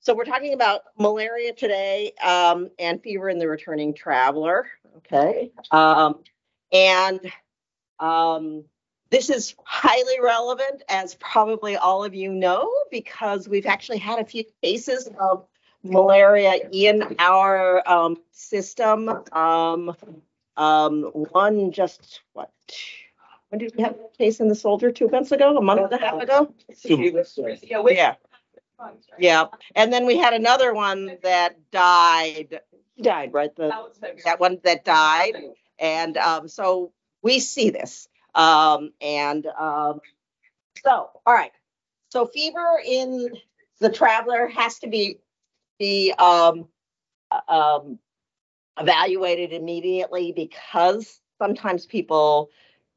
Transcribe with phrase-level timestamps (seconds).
[0.00, 4.66] so we're talking about malaria today um, and fever in the returning traveler.
[4.98, 5.52] Okay.
[5.70, 6.20] Um,
[6.72, 7.20] and
[7.98, 8.64] um,
[9.10, 14.24] this is highly relevant, as probably all of you know, because we've actually had a
[14.24, 15.46] few cases of
[15.82, 19.08] malaria in our um, system.
[19.32, 19.94] Um,
[20.56, 22.50] um, one just what?
[23.48, 24.92] When did we have a case in the soldier?
[24.92, 25.56] Two months ago?
[25.56, 26.54] A month and a half ago?
[27.96, 28.14] Yeah,
[28.80, 28.86] we-
[29.18, 29.18] Yeah.
[29.18, 29.46] Yeah.
[29.74, 32.60] And then we had another one that died.
[32.96, 33.54] He died, right?
[33.54, 34.22] The That was February.
[34.24, 35.34] that one that died.
[35.78, 38.08] And um, so we see this.
[38.34, 40.00] Um, and um,
[40.84, 41.52] so, all right.
[42.10, 43.30] So fever in
[43.80, 45.18] the traveler has to be
[45.78, 46.68] be um,
[47.30, 47.40] uh,
[47.80, 47.98] um,
[48.78, 52.50] evaluated immediately because sometimes people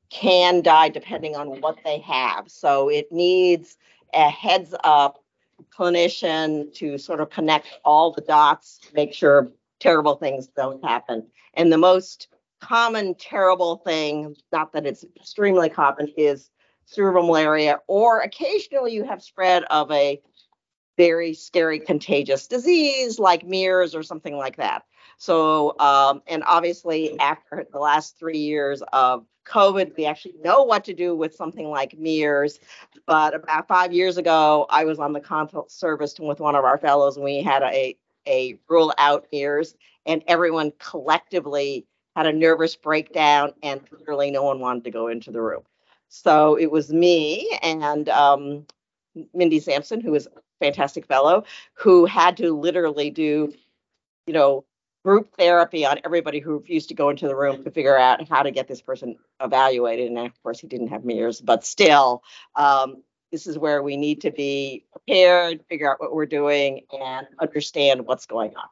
[0.09, 2.49] can die depending on what they have.
[2.51, 3.77] So it needs
[4.13, 5.22] a heads up
[5.71, 11.27] clinician to sort of connect all the dots, make sure terrible things don't happen.
[11.53, 12.27] And the most
[12.61, 16.49] common terrible thing, not that it's extremely common, is
[16.85, 20.21] cerebral malaria, or occasionally you have spread of a
[20.97, 24.83] very scary contagious disease like MERS or something like that.
[25.17, 30.85] So, um, and obviously after the last three years of COVID, we actually know what
[30.85, 32.59] to do with something like MERS.
[33.05, 36.77] But about five years ago, I was on the consult service with one of our
[36.77, 37.97] fellows and we had a,
[38.27, 44.59] a rule out MERS and everyone collectively had a nervous breakdown and literally no one
[44.59, 45.63] wanted to go into the room.
[46.09, 48.67] So it was me and um,
[49.33, 53.51] Mindy Sampson, who is a fantastic fellow, who had to literally do,
[54.27, 54.63] you know,
[55.03, 58.41] group therapy on everybody who refused to go into the room to figure out how
[58.41, 60.07] to get this person evaluated.
[60.07, 62.23] And of course, he didn't have MERS, but still,
[62.55, 67.27] um, this is where we need to be prepared, figure out what we're doing, and
[67.39, 68.67] understand what's going on.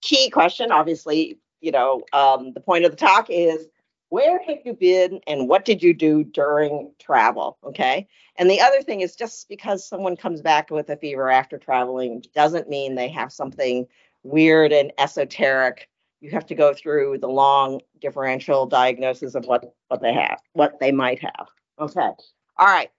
[0.00, 3.66] Key question, obviously, you know, um, the point of the talk is
[4.10, 7.58] where have you been and what did you do during travel?
[7.64, 8.06] Okay.
[8.36, 12.22] And the other thing is just because someone comes back with a fever after traveling
[12.34, 13.88] doesn't mean they have something
[14.24, 15.88] weird and esoteric.
[16.20, 20.80] You have to go through the long differential diagnosis of what, what they have, what
[20.80, 21.48] they might have.
[21.78, 22.00] Okay.
[22.00, 22.90] All right.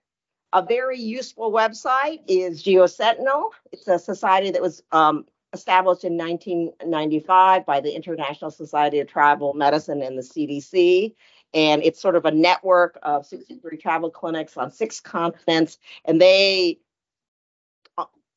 [0.52, 3.50] A very useful website is GeoSentinel.
[3.72, 9.54] It's a society that was um, established in 1995 by the International Society of Travel
[9.54, 11.14] Medicine and the CDC.
[11.52, 15.78] And it's sort of a network of 63 travel clinics on six continents.
[16.04, 16.78] And they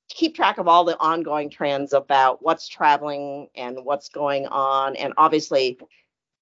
[0.10, 4.96] keep track of all the ongoing trends about what's traveling and what's going on.
[4.96, 5.80] And obviously,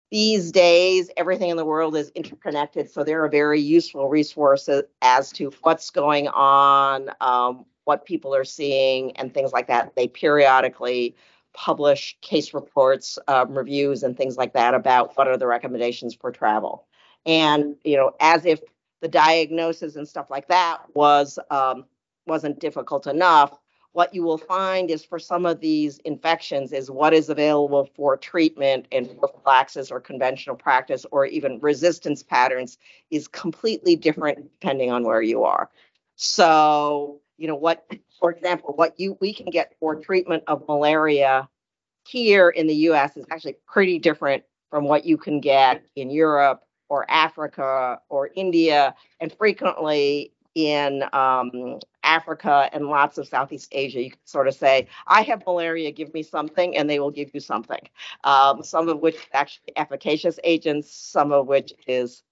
[0.09, 2.89] these days, everything in the world is interconnected.
[2.89, 4.69] So they're a very useful resource
[5.01, 9.95] as to what's going on, um, what people are seeing, and things like that.
[9.95, 11.15] They periodically
[11.53, 16.31] publish case reports, um, reviews, and things like that about what are the recommendations for
[16.31, 16.87] travel.
[17.25, 18.61] And you know, as if
[19.01, 21.85] the diagnosis and stuff like that was um,
[22.27, 23.57] wasn't difficult enough,
[23.97, 28.15] what you will find is for some of these infections is what is available for
[28.15, 32.77] treatment and prophylaxis or conventional practice or even resistance patterns
[33.09, 35.71] is completely different depending on where you are.
[36.15, 41.49] So, you know, what, for example, what you we can get for treatment of malaria
[42.07, 46.61] here in the US is actually pretty different from what you can get in Europe
[46.89, 54.11] or Africa or India, and frequently in um, Africa and lots of Southeast Asia, you
[54.11, 57.41] can sort of say, I have malaria, give me something, and they will give you
[57.41, 57.81] something.
[58.23, 62.23] Um, some of which is actually efficacious agents, some of which is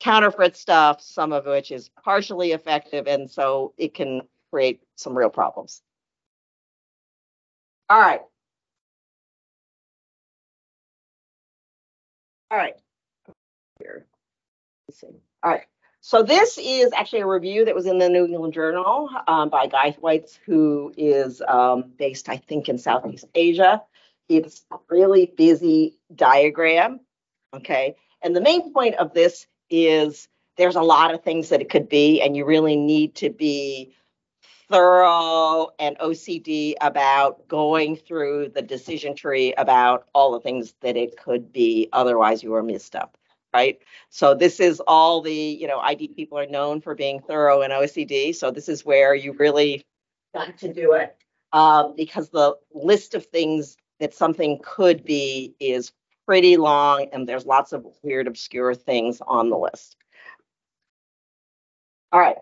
[0.00, 4.22] counterfeit stuff, some of which is partially effective, and so it can
[4.52, 5.82] create some real problems.
[7.88, 8.20] All right.
[12.50, 12.74] All right.
[13.80, 14.06] Here.
[15.42, 15.66] All right.
[16.06, 19.66] So this is actually a review that was in the New England Journal um, by
[19.66, 23.82] Guy Thwaites, who is um, based, I think, in Southeast Asia.
[24.28, 27.00] It's a really busy diagram,
[27.52, 27.96] okay?
[28.22, 31.88] And the main point of this is there's a lot of things that it could
[31.88, 33.92] be, and you really need to be
[34.68, 41.16] thorough and OCD about going through the decision tree about all the things that it
[41.16, 41.88] could be.
[41.92, 43.18] Otherwise, you are missed up
[43.56, 43.78] right?
[44.10, 47.70] So this is all the, you know, ID people are known for being thorough in
[47.70, 48.34] OCD.
[48.34, 49.82] So this is where you really
[50.34, 51.16] got to do it
[51.54, 55.92] um, because the list of things that something could be is
[56.26, 59.96] pretty long and there's lots of weird, obscure things on the list.
[62.12, 62.36] All right.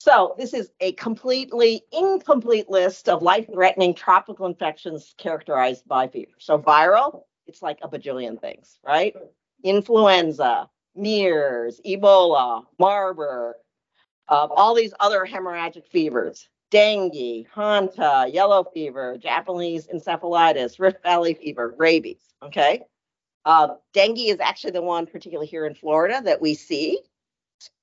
[0.00, 6.32] So this is a completely incomplete list of life-threatening tropical infections characterized by fever.
[6.38, 9.14] So viral, it's like a bajillion things, right?
[9.62, 13.56] Influenza, MERS, Ebola, Marburg,
[14.28, 21.74] uh, all these other hemorrhagic fevers, dengue, hanta, yellow fever, Japanese encephalitis, Rift Valley fever,
[21.78, 22.20] rabies.
[22.42, 22.82] Okay.
[23.44, 26.98] Uh, dengue is actually the one, particularly here in Florida, that we see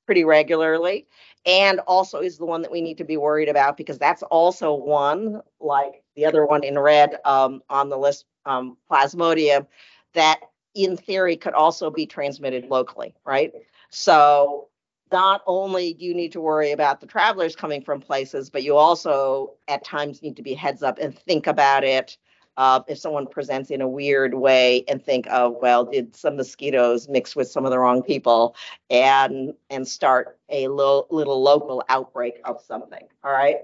[0.05, 1.07] pretty regularly,
[1.45, 4.73] and also is the one that we need to be worried about because that's also
[4.73, 9.65] one, like the other one in red um, on the list, um, Plasmodium,
[10.13, 10.39] that
[10.75, 13.51] in theory could also be transmitted locally, right?
[13.89, 14.67] So
[15.11, 18.75] not only do you need to worry about the travelers coming from places, but you
[18.75, 22.17] also at times need to be heads up and think about it.
[22.57, 27.09] Uh, if someone presents in a weird way and think, oh, well, did some mosquitoes
[27.09, 28.55] mix with some of the wrong people
[28.89, 33.05] and and start a little, little local outbreak of something.
[33.25, 33.57] All right.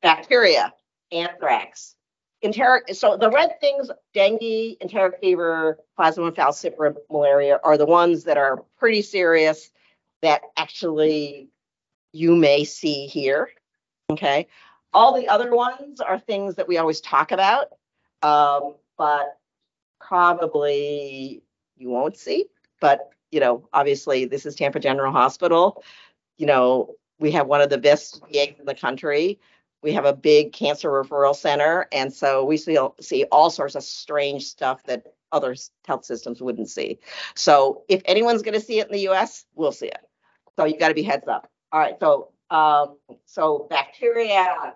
[0.00, 0.72] Bacteria,
[1.12, 1.94] anthrax,
[2.42, 2.94] enteric.
[2.94, 8.64] So the red things, dengue, enteric fever, plasmodium falciparum, malaria are the ones that are
[8.78, 9.70] pretty serious
[10.22, 11.48] that actually
[12.12, 13.50] you may see here.
[14.10, 14.46] Okay.
[14.92, 17.68] All the other ones are things that we always talk about,
[18.22, 19.36] um, but
[20.00, 21.42] probably
[21.76, 22.46] you won't see.
[22.80, 25.82] But, you know, obviously, this is Tampa General Hospital.
[26.38, 29.38] You know, we have one of the best VAs in the country.
[29.82, 31.86] We have a big cancer referral center.
[31.92, 35.54] And so we see, see all sorts of strange stuff that other
[35.86, 36.98] health systems wouldn't see.
[37.34, 40.00] So if anyone's going to see it in the US, we'll see it.
[40.56, 41.50] So you got to be heads up.
[41.72, 41.94] All right.
[42.00, 42.96] So um,
[43.26, 44.74] so bacteria,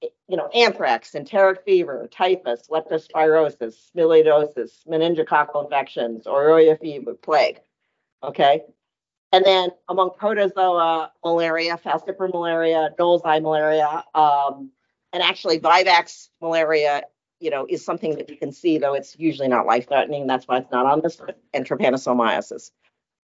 [0.00, 7.60] you know, anthrax, enteric fever, typhus, leptospirosis, melioidosis, meningococcal infections, Borrelia fever, plague.
[8.22, 8.62] Okay.
[9.32, 14.70] And then among protozoa, malaria, falciparum malaria, Knowlesi malaria, um,
[15.12, 17.02] and actually Vivax malaria,
[17.40, 20.26] you know, is something that you can see, though it's usually not life threatening.
[20.26, 21.20] That's why it's not on this,
[21.54, 22.70] and trypanosomiasis.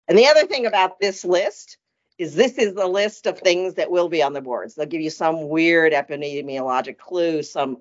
[0.07, 1.77] And the other thing about this list
[2.17, 4.75] is this is the list of things that will be on the boards.
[4.75, 7.77] They'll give you some weird epidemiologic clue, some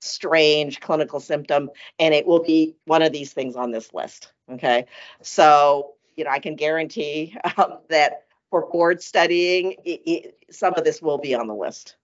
[0.00, 4.32] strange clinical symptom, and it will be one of these things on this list.
[4.50, 4.86] Okay.
[5.22, 10.84] So, you know, I can guarantee um, that for board studying, it, it, some of
[10.84, 11.96] this will be on the list.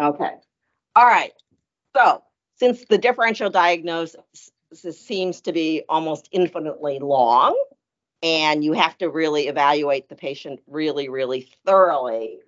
[0.00, 0.32] Okay.
[0.96, 1.32] All right.
[1.96, 2.22] So,
[2.56, 4.16] since the differential diagnosis
[4.72, 7.56] seems to be almost infinitely long,
[8.22, 12.40] and you have to really evaluate the patient really, really thoroughly.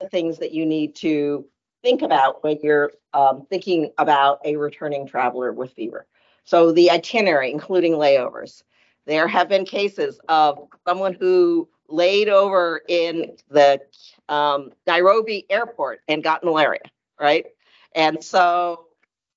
[0.00, 1.46] The things that you need to
[1.82, 6.06] think about when you're um, thinking about a returning traveler with fever.
[6.44, 8.62] So the itinerary, including layovers.
[9.06, 13.80] There have been cases of someone who laid over in the
[14.28, 16.80] um, Nairobi airport and got malaria,
[17.20, 17.46] right?
[17.94, 18.86] And so,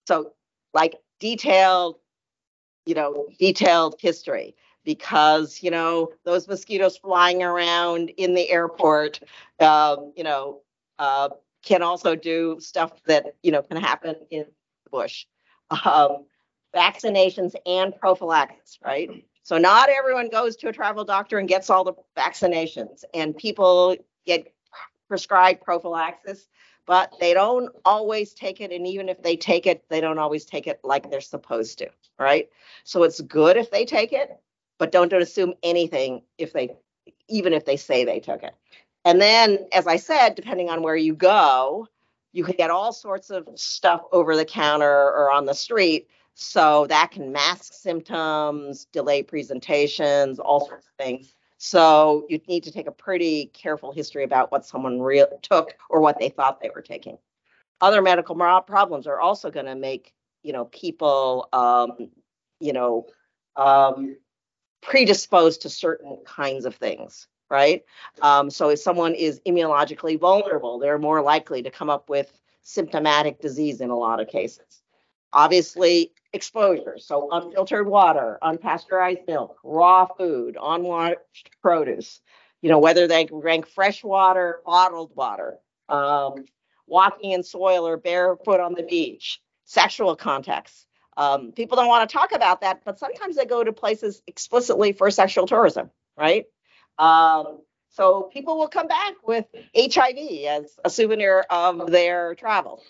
[0.08, 0.32] so
[0.74, 1.98] like detailed,
[2.86, 4.56] you know, detailed history
[4.88, 9.20] because you know those mosquitoes flying around in the airport
[9.60, 10.62] um, you know
[10.98, 11.28] uh,
[11.62, 14.46] can also do stuff that you know can happen in
[14.86, 15.26] the bush
[15.84, 16.26] um,
[16.76, 21.84] vaccinations and prophylaxis right so not everyone goes to a travel doctor and gets all
[21.84, 24.54] the vaccinations and people get
[25.08, 26.48] prescribed prophylaxis
[26.86, 30.46] but they don't always take it and even if they take it they don't always
[30.46, 31.90] take it like they're supposed to
[32.20, 32.50] right
[32.84, 34.40] so it's good if they take it
[34.78, 36.76] but don't, don't assume anything if they,
[37.28, 38.54] even if they say they took it.
[39.06, 41.88] And then, as I said, depending on where you go,
[42.34, 46.08] you can get all sorts of stuff over the counter or on the street.
[46.40, 51.34] So that can mask symptoms, delay presentations, all sorts of things.
[51.58, 56.00] So you need to take a pretty careful history about what someone real took or
[56.00, 57.18] what they thought they were taking.
[57.82, 60.14] Other medical problems are also going to make
[60.44, 62.12] you know people um,
[62.60, 63.08] you know
[63.56, 64.16] um,
[64.84, 67.84] predisposed to certain kinds of things, right?
[68.22, 73.42] Um, so if someone is immunologically vulnerable, they're more likely to come up with symptomatic
[73.42, 74.84] disease in a lot of cases.
[75.34, 82.22] Obviously, exposure, so unfiltered water, unpasteurized milk, raw food, unwashed produce,
[82.62, 85.58] you know, whether they drink fresh water, bottled water,
[85.90, 86.46] um,
[86.86, 92.14] walking in soil or barefoot on the beach, sexual contacts, um, people don't want to
[92.14, 96.46] talk about that, but sometimes they go to places explicitly for sexual tourism, right?
[97.00, 102.84] Um, so people will come back with HIV as a souvenir of their travel.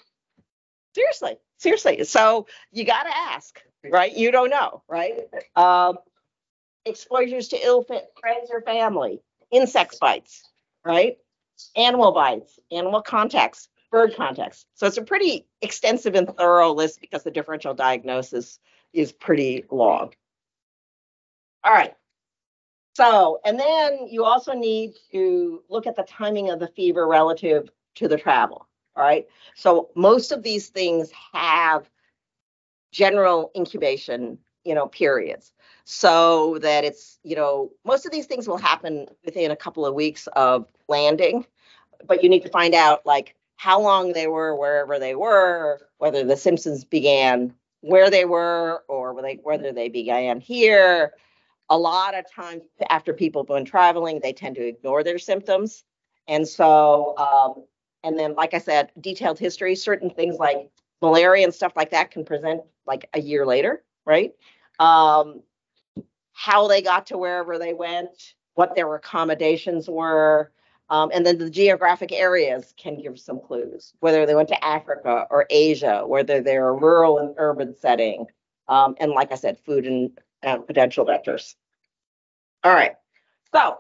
[0.94, 2.04] Seriously, seriously.
[2.04, 4.16] So you got to ask, right?
[4.16, 5.28] You don't know, right?
[5.56, 5.98] Um,
[6.86, 9.22] exposures to ill friends or family,
[9.52, 10.44] insect bites,
[10.86, 11.18] right?
[11.76, 14.66] Animal bites, animal contacts, bird contacts.
[14.76, 18.60] So it's a pretty extensive and thorough list because the differential diagnosis
[18.94, 20.14] is pretty long.
[21.64, 21.94] All right.
[22.94, 27.70] So, and then you also need to look at the timing of the fever relative
[27.96, 28.67] to the travel.
[28.98, 29.28] All right.
[29.56, 31.88] So most of these things have
[32.92, 35.54] general incubation, you know, periods.
[35.86, 39.94] So that it's, you know, most of these things will happen within a couple of
[39.94, 41.46] weeks of landing,
[42.06, 46.24] but you need to find out like how long they were wherever they were, whether
[46.24, 49.14] the Simpsons began where they were or
[49.44, 51.14] whether they began here,
[51.70, 55.84] a lot of times after people have been traveling, they tend to ignore their symptoms.
[56.28, 57.66] And so, um,
[58.08, 60.70] and then, like I said, detailed history, certain things like
[61.02, 64.34] malaria and stuff like that can present like a year later, right?
[64.80, 65.42] Um,
[66.32, 70.54] how they got to wherever they went, what their accommodations were,
[70.90, 75.28] um, and then the geographic areas can give some clues, whether they went to Africa
[75.30, 78.26] or Asia, whether they're a rural and urban setting,
[78.70, 81.56] um, and like I said, food and uh, potential vectors.
[82.64, 82.96] All right,
[83.54, 83.78] so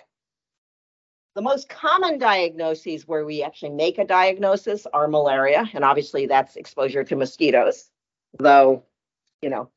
[1.37, 6.55] the most common diagnoses where we actually make a diagnosis are malaria, and obviously that's
[6.55, 7.91] exposure to mosquitoes,
[8.39, 8.83] though,
[9.43, 9.69] you know,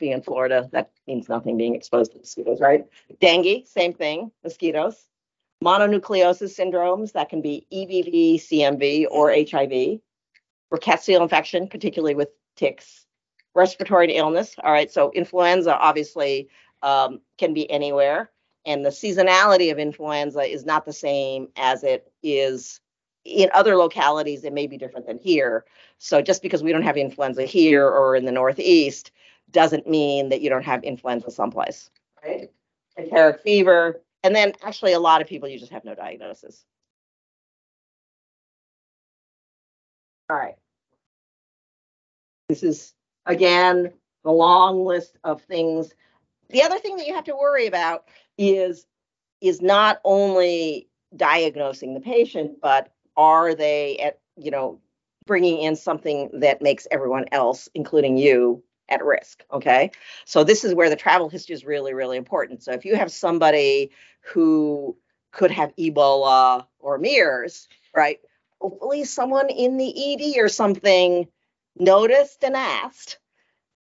[0.00, 2.86] being in Florida, that means nothing being exposed to mosquitoes, right?
[3.20, 5.06] Dengue, same thing, mosquitoes.
[5.62, 10.00] Mononucleosis syndromes, that can be EBV, CMV, or HIV.
[10.74, 13.06] Rickettsial infection, particularly with ticks
[13.54, 14.56] respiratory illness.
[14.60, 16.48] All right, so influenza obviously
[16.82, 18.32] um, can be anywhere,
[18.64, 22.80] and the seasonality of influenza is not the same as it is
[23.24, 24.44] in other localities.
[24.44, 25.64] It may be different than here.
[25.98, 29.12] So just because we don't have influenza here or in the Northeast
[29.50, 31.90] doesn't mean that you don't have influenza someplace,
[32.24, 32.50] right?
[32.98, 36.64] Enteric fever, and then actually a lot of people you just have no diagnosis.
[40.30, 40.54] All right.
[42.48, 42.94] This is
[43.26, 43.92] again,
[44.24, 45.92] the long list of things.
[46.50, 48.08] The other thing that you have to worry about
[48.38, 48.86] is
[49.40, 54.80] is not only diagnosing the patient, but are they at you know
[55.26, 59.44] bringing in something that makes everyone else, including you, at risk.
[59.52, 59.90] Okay,
[60.24, 62.62] so this is where the travel history is really really important.
[62.62, 64.96] So if you have somebody who
[65.32, 68.20] could have Ebola or MERS, right?
[68.60, 71.26] Hopefully, someone in the ED or something
[71.76, 73.18] noticed and asked.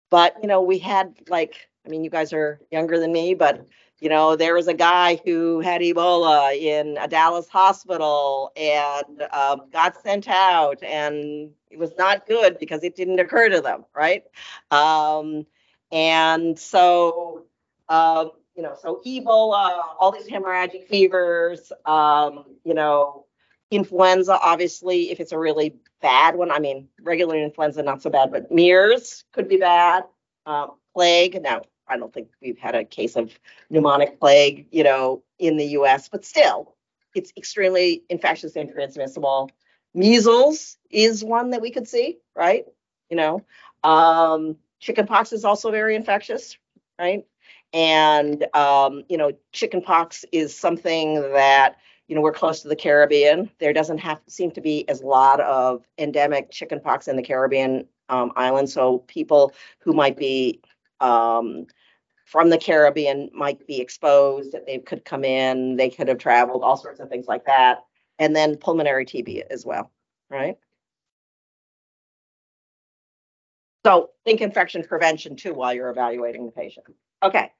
[0.09, 3.65] But, you know, we had like, I mean, you guys are younger than me, but,
[3.99, 9.63] you know, there was a guy who had Ebola in a Dallas hospital and um,
[9.71, 14.23] got sent out, and it was not good because it didn't occur to them, right?
[14.71, 15.45] Um,
[15.91, 17.45] and so,
[17.87, 23.25] um, you know, so Ebola, all these hemorrhagic fevers, um, you know,
[23.71, 28.31] influenza, obviously, if it's a really bad one, I mean, regular influenza, not so bad,
[28.31, 30.03] but MERS could be bad.
[30.45, 31.61] Um, plague, now,
[31.93, 33.31] I don't think we've had a case of
[33.71, 36.75] pneumonic plague, you know, in the US, but still,
[37.13, 39.51] it's extremely infectious and transmissible.
[39.93, 42.65] Measles is one that we could see, right?
[43.11, 43.45] You know,
[43.83, 46.57] um, chickenpox is also very infectious,
[46.97, 47.25] right?
[47.73, 53.49] And, um, you know, chickenpox is something that you know, we're close to the Caribbean.
[53.59, 58.33] There doesn't have seem to be as lot of endemic chickenpox in the Caribbean um,
[58.35, 58.73] islands.
[58.73, 60.59] So people who might be
[60.99, 61.65] um,
[62.33, 64.53] from the Caribbean might be exposed.
[64.53, 65.75] That they could come in.
[65.75, 66.63] They could have traveled.
[66.63, 67.85] All sorts of things like that.
[68.17, 69.91] And then pulmonary TB as well,
[70.31, 70.57] right?
[73.85, 76.87] So think infection prevention too while you're evaluating the patient.
[77.21, 77.51] Okay.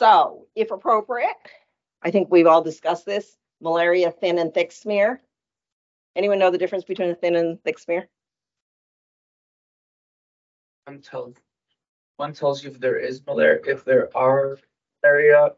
[0.00, 1.36] So if appropriate,
[2.02, 3.36] I think we've all discussed this.
[3.60, 5.20] Malaria thin and thick smear.
[6.16, 8.08] Anyone know the difference between a thin and thick smear?
[10.88, 11.36] I'm tells,
[12.20, 14.58] one tells you if there is malaria, if there are
[15.02, 15.54] malaria.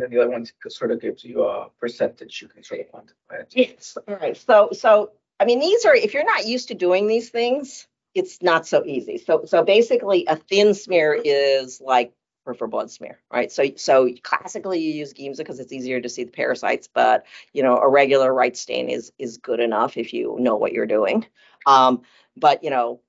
[0.00, 3.42] and the other one sort of gives you a percentage you can sort of quantify
[3.42, 3.52] it.
[3.54, 3.96] Yes.
[4.08, 4.36] All right.
[4.36, 8.42] So, so I mean, these are if you're not used to doing these things, it's
[8.42, 9.18] not so easy.
[9.18, 12.12] So, so basically, a thin smear is like
[12.44, 13.52] peripheral blood smear, right?
[13.52, 17.62] So, so classically you use Giemsa because it's easier to see the parasites, but you
[17.62, 21.26] know, a regular Wright stain is is good enough if you know what you're doing.
[21.66, 22.02] Um,
[22.36, 23.00] but you know,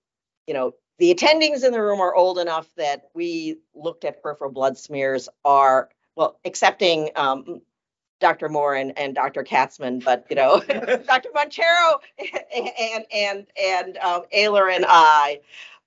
[0.48, 4.52] you know, the attendings in the room are old enough that we looked at peripheral
[4.52, 7.62] blood smears are well, accepting um,
[8.20, 8.48] Dr.
[8.48, 9.44] Moore and, and Dr.
[9.44, 10.60] Katzman, but you know,
[11.08, 11.30] Dr.
[11.34, 12.00] montero
[12.56, 15.42] and and and um, Ayler and I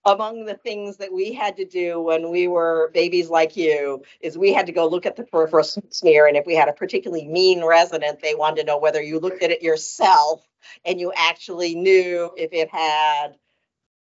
[0.05, 4.39] among the things that we had to do when we were babies like you is
[4.39, 6.29] we had to go look at the peripheral smear.
[6.29, 9.43] And if we had a particularly mean resident, they wanted to know whether you looked
[9.43, 10.47] at it yourself
[10.85, 13.37] and you actually knew if it had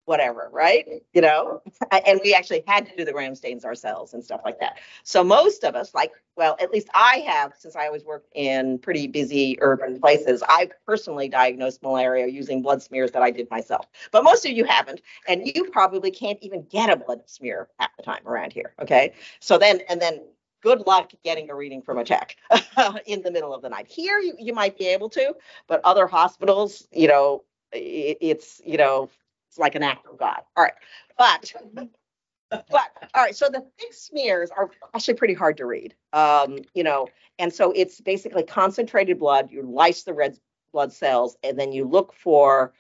[0.05, 0.85] whatever, right?
[1.13, 1.61] You know,
[2.05, 4.79] and we actually had to do the gram stains ourselves and stuff like that.
[5.03, 8.79] So most of us, like, well, at least I have, since I always worked in
[8.79, 13.85] pretty busy urban places, I personally diagnosed malaria using blood smears that I did myself.
[14.11, 17.91] But most of you haven't, and you probably can't even get a blood smear at
[17.97, 18.73] the time around here.
[18.81, 20.21] Okay, so then and then.
[20.61, 22.37] Good luck getting a reading from a tech
[23.05, 23.85] in the middle of the night.
[23.85, 25.35] Here, you, you might be able to,
[25.67, 27.43] but other hospitals, you know,
[27.73, 29.09] it's you know
[29.53, 30.41] it's like an act of God.
[30.57, 30.73] All right.
[31.15, 31.53] But
[32.49, 35.93] but all right, so the thick smears are actually pretty hard to read.
[36.11, 37.07] Um, you know,
[37.37, 39.51] and so it's basically concentrated blood.
[39.51, 40.39] You lyse the red
[40.71, 42.73] blood cells, and then you look for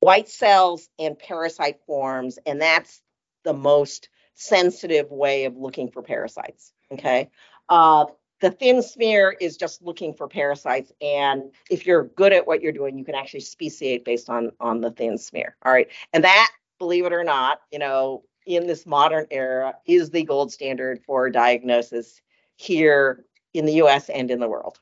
[0.00, 3.02] white cells and parasite forms, and that's
[3.44, 6.72] the most sensitive way of looking for parasites.
[6.90, 7.28] Okay.
[7.68, 8.06] Uh,
[8.42, 10.92] the thin smear is just looking for parasites.
[11.00, 14.80] And if you're good at what you're doing, you can actually speciate based on, on
[14.80, 15.56] the thin smear.
[15.64, 15.88] All right.
[16.12, 20.52] And that, believe it or not, you know, in this modern era is the gold
[20.52, 22.20] standard for diagnosis
[22.56, 24.80] here in the US and in the world.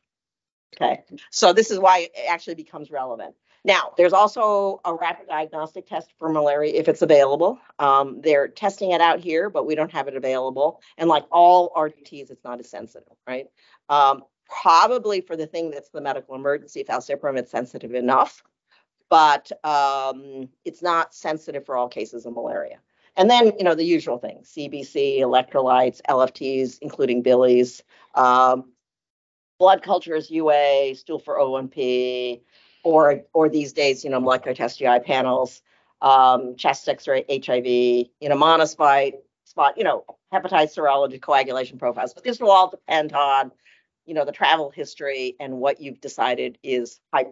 [0.75, 1.02] Okay.
[1.31, 3.35] So this is why it actually becomes relevant.
[3.64, 7.59] Now, there's also a rapid diagnostic test for malaria if it's available.
[7.79, 10.81] Um, they're testing it out here, but we don't have it available.
[10.97, 13.47] And like all RDTs, it's not as sensitive, right?
[13.90, 18.43] Um, probably for the thing that's the medical emergency, falciparum, it's sensitive enough,
[19.11, 22.79] but um, it's not sensitive for all cases of malaria.
[23.17, 27.83] And then, you know, the usual things, CBC, electrolytes, LFTs, including Billy's,
[28.14, 28.73] um,
[29.59, 32.40] blood cultures, UA, stool for O1P,
[32.85, 35.63] or or these days, you know, molecular test GI panels,
[36.03, 42.15] um, chest X-ray, HIV, you know, monospite, spot, you know, hepatitis serology, coagulation profiles.
[42.15, 43.53] But this will all depend on,
[44.07, 47.27] you know, the travel history and what you've decided is high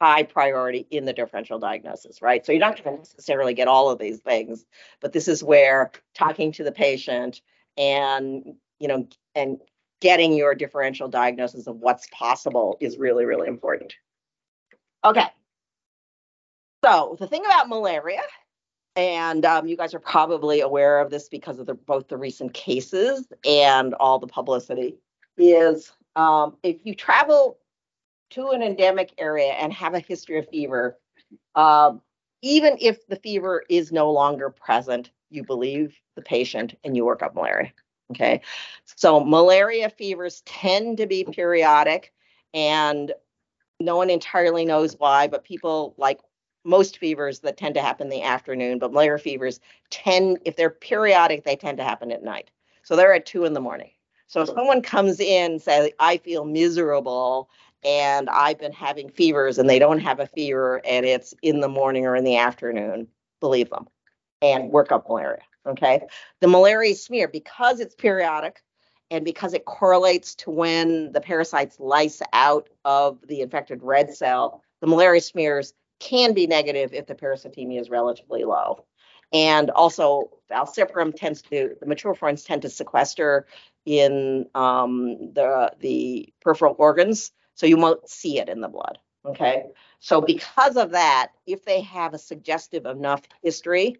[0.00, 2.44] high priority in the differential diagnosis, right?
[2.44, 4.64] So you're not going to necessarily get all of these things,
[5.00, 7.40] but this is where talking to the patient
[7.76, 9.58] and you know and
[10.00, 13.94] getting your differential diagnosis of what's possible is really really important.
[15.04, 15.26] Okay.
[16.84, 18.22] So the thing about malaria,
[18.96, 22.54] and um, you guys are probably aware of this because of the, both the recent
[22.54, 24.96] cases and all the publicity,
[25.36, 27.58] is um, if you travel
[28.30, 30.98] to an endemic area and have a history of fever,
[31.54, 32.00] um,
[32.42, 37.22] even if the fever is no longer present, you believe the patient and you work
[37.22, 37.72] up malaria.
[38.10, 38.42] Okay.
[38.84, 42.12] So malaria fevers tend to be periodic
[42.52, 43.12] and
[43.80, 46.20] no one entirely knows why, but people like
[46.64, 49.60] most fevers that tend to happen in the afternoon, but malaria fevers
[49.90, 52.50] tend, if they're periodic, they tend to happen at night.
[52.82, 53.90] So they're at two in the morning.
[54.26, 57.50] So if someone comes in, say, I feel miserable
[57.84, 61.68] and I've been having fevers and they don't have a fever and it's in the
[61.68, 63.06] morning or in the afternoon,
[63.40, 63.86] believe them
[64.40, 65.42] and work up malaria.
[65.66, 66.00] Okay.
[66.40, 68.62] The malaria smear, because it's periodic,
[69.10, 74.62] and because it correlates to when the parasites lyse out of the infected red cell,
[74.80, 78.84] the malaria smears can be negative if the parasitemia is relatively low.
[79.32, 83.46] And also, falciparum tends to, the mature forms tend to sequester
[83.84, 88.98] in um, the, the peripheral organs, so you won't see it in the blood.
[89.26, 89.66] Okay.
[90.00, 93.96] So, because of that, if they have a suggestive enough history,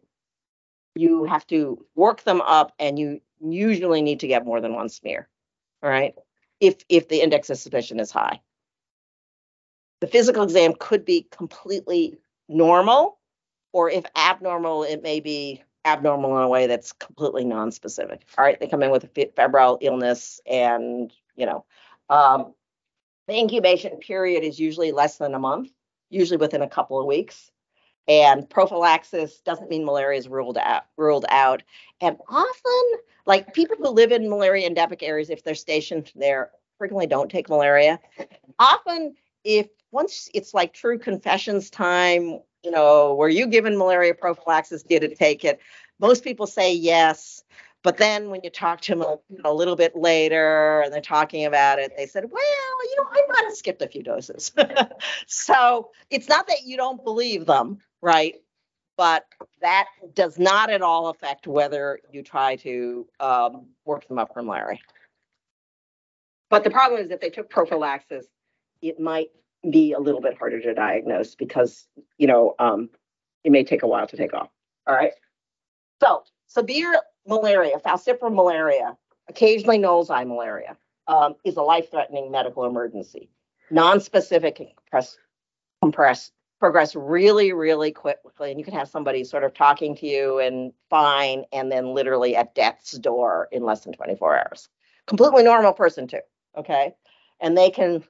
[0.95, 3.21] you have to work them up and you
[3.53, 5.29] usually need to get more than one smear.
[5.83, 6.15] All right.
[6.61, 8.41] If if the index of suspicion is high.
[10.01, 13.19] The physical exam could be completely normal,
[13.73, 18.23] or if abnormal, it may be abnormal in a way that's completely non-specific.
[18.37, 21.65] All right, they come in with a febrile illness, and you know,
[22.11, 22.55] um,
[23.29, 25.71] the incubation period is usually less than a month,
[26.11, 27.51] usually within a couple of weeks.
[28.07, 30.85] And prophylaxis doesn't mean malaria is ruled out.
[30.99, 31.63] Ruled out,
[32.01, 32.83] and often,
[33.27, 37.49] like people who live in malaria endemic areas, if they're stationed there, frequently don't take
[37.49, 37.99] malaria.
[38.59, 44.83] Often, if once it's like true confessions time, you know, were you given malaria prophylaxis?
[44.83, 45.61] Did it take it?
[46.01, 47.45] Most people say yes.
[47.83, 51.45] But then when you talk to them a, a, little bit later and they're talking
[51.45, 54.53] about it, they said, well, you know, I might have skipped a few doses.
[55.27, 58.37] so it's not that you don't believe them, right?
[58.97, 59.25] But
[59.61, 64.47] that does not at all affect whether you try to um, work them up from
[64.47, 64.81] Larry.
[66.51, 68.27] But the problem is if they took prophylaxis,
[68.83, 69.31] it might
[69.71, 71.87] be a little bit harder to diagnose because,
[72.19, 72.91] you know, um,
[73.43, 74.51] it may take a while to take off.
[74.87, 75.13] All right.
[76.01, 78.97] So severe malaria, falciparum malaria,
[79.29, 80.77] occasionally Knowlesi malaria,
[81.09, 83.31] um, is a life-threatening medical emergency.
[83.71, 85.17] Non-specific can compress,
[85.83, 86.31] compress,
[86.65, 90.73] progress really, really quickly, and you can have somebody sort of talking to you and
[90.89, 94.71] fine, and then literally at death's door in less than 24 hours.
[95.07, 96.23] Completely normal person too,
[96.57, 96.95] okay?
[97.39, 98.03] And they can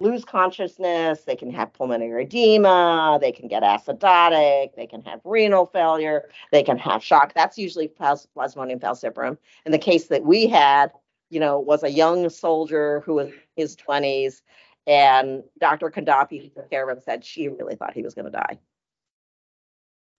[0.00, 5.64] lose consciousness, they can have pulmonary edema, they can get acidotic, they can have renal
[5.64, 7.32] failure, they can have shock.
[7.32, 9.38] That's usually plas- plasmodium falciparum.
[9.64, 10.92] In the case that we had,
[11.30, 14.42] you know, was a young soldier who was in his 20s,
[14.86, 15.90] and Dr.
[15.90, 18.58] Kandafi, who took care of him, said she really thought he was going to die.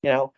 [0.01, 0.33] You know,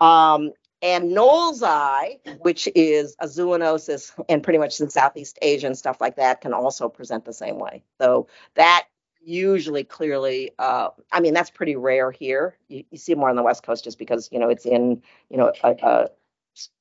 [0.00, 0.52] um,
[0.82, 6.16] and Knowlesi, which is a zoonosis and pretty much in Southeast Asia and stuff like
[6.16, 7.82] that, can also present the same way.
[8.00, 8.86] So that
[9.22, 12.56] usually clearly, uh, I mean, that's pretty rare here.
[12.68, 15.36] You, you see more on the West Coast just because, you know, it's in, you
[15.36, 16.08] know, a, a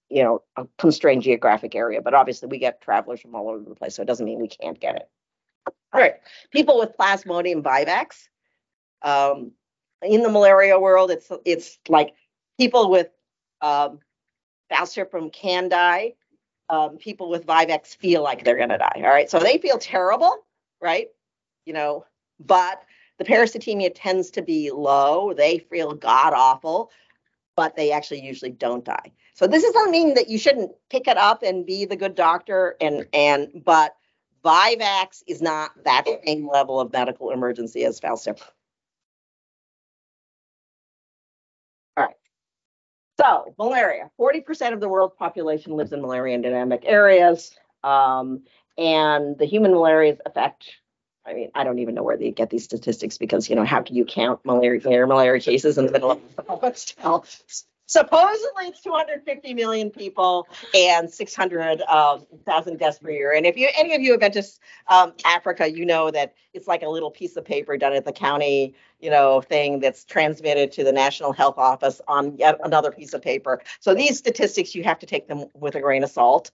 [0.09, 2.01] you know, a constrained geographic area.
[2.01, 4.47] But obviously we get travelers from all over the place, so it doesn't mean we
[4.47, 5.09] can't get it.
[5.93, 6.15] All right,
[6.51, 8.27] people with Plasmodium vivax.
[9.01, 9.51] Um,
[10.01, 12.13] in the malaria world, it's it's like
[12.57, 13.09] people with
[13.61, 13.99] um,
[14.71, 16.13] Falciparum can die.
[16.69, 18.97] Um, people with Vivax feel like they're going to die.
[18.97, 19.29] All right.
[19.29, 20.45] So they feel terrible,
[20.79, 21.07] right?
[21.65, 22.05] You know,
[22.39, 22.83] but
[23.17, 25.33] the parasitemia tends to be low.
[25.33, 26.91] They feel god awful,
[27.55, 29.11] but they actually usually don't die.
[29.33, 32.75] So this doesn't mean that you shouldn't pick it up and be the good doctor
[32.79, 33.95] and and but
[34.43, 38.41] Vivax is not that same level of medical emergency as Falciparum.
[41.97, 42.15] All right.
[43.19, 47.51] So, malaria 40% of the world's population lives in malaria endemic areas.
[47.83, 48.43] Um,
[48.77, 50.65] and the human malaria's effect,
[51.25, 53.81] I mean, I don't even know where they get these statistics because, you know, how
[53.81, 56.43] do you count malaria, malaria cases in the middle of the
[57.89, 63.33] supposedly it's 250 million people and 600,000 um, deaths per year.
[63.33, 64.43] And if you any of you have been to
[64.87, 68.11] um, Africa, you know that it's like a little piece of paper done at the
[68.11, 73.13] county, you know, thing that's transmitted to the National Health Office on yet another piece
[73.13, 73.59] of paper.
[73.79, 76.51] So these statistics you have to take them with a grain of salt,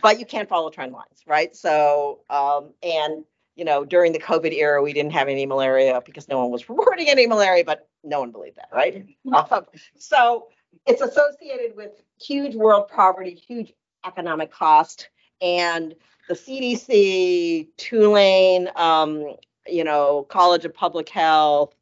[0.00, 1.54] but you can't follow trend lines, right?
[1.54, 3.24] So um, and
[3.56, 6.66] you know, during the COVID era, we didn't have any malaria because no one was
[6.70, 9.04] reporting any malaria, but no one believed that, right?
[9.34, 9.66] Um,
[9.98, 10.48] so
[10.86, 13.72] it's associated with huge world poverty, huge
[14.06, 15.94] economic cost, and
[16.28, 21.74] the CDC, Tulane, um, you know, College of Public Health,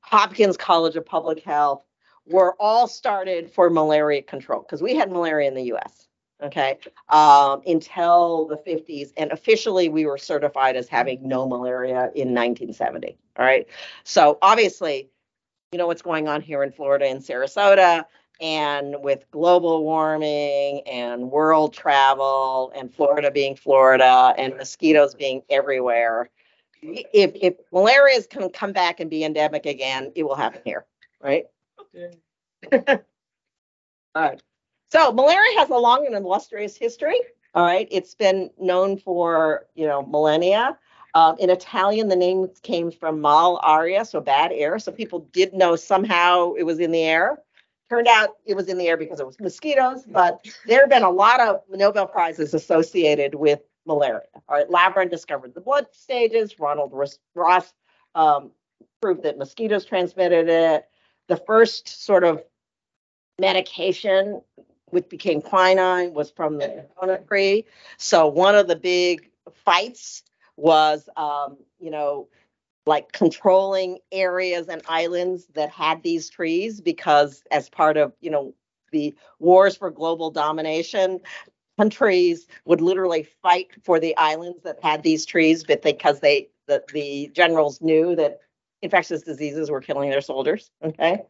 [0.00, 1.84] Hopkins College of Public Health
[2.26, 6.06] were all started for malaria control because we had malaria in the U.S.
[6.42, 12.32] Okay, um, until the 50s, and officially we were certified as having no malaria in
[12.32, 13.18] 1970.
[13.36, 13.66] All right,
[14.04, 15.10] so obviously,
[15.72, 18.04] you know what's going on here in Florida and Sarasota
[18.40, 26.30] and with global warming and world travel and Florida being Florida and mosquitoes being everywhere,
[26.82, 30.86] if if malaria can come back and be endemic again, it will happen here,
[31.20, 31.46] right?
[31.80, 32.18] Okay.
[34.14, 34.42] all right.
[34.90, 37.20] So malaria has a long and illustrious history.
[37.54, 40.78] All right, it's been known for you know millennia.
[41.14, 44.78] Um, in Italian, the name came from mal aria, so bad air.
[44.78, 47.42] So people did know somehow it was in the air.
[47.90, 51.02] Turned out it was in the air because it was mosquitoes, but there have been
[51.02, 54.20] a lot of Nobel Prizes associated with malaria.
[54.48, 56.58] All right, Laveran discovered the blood stages.
[56.60, 56.92] Ronald
[57.34, 57.72] Ross
[58.14, 58.50] um,
[59.00, 60.86] proved that mosquitoes transmitted it.
[61.28, 62.42] The first sort of
[63.38, 64.42] medication,
[64.86, 67.64] which became quinine, was from the coconut tree.
[67.96, 69.30] So one of the big
[69.64, 70.22] fights
[70.56, 72.28] was, um, you know,
[72.88, 78.54] like controlling areas and islands that had these trees because as part of you know
[78.90, 81.20] the wars for global domination
[81.78, 86.82] countries would literally fight for the islands that had these trees but because they the,
[86.92, 88.40] the generals knew that
[88.82, 91.20] infectious diseases were killing their soldiers okay?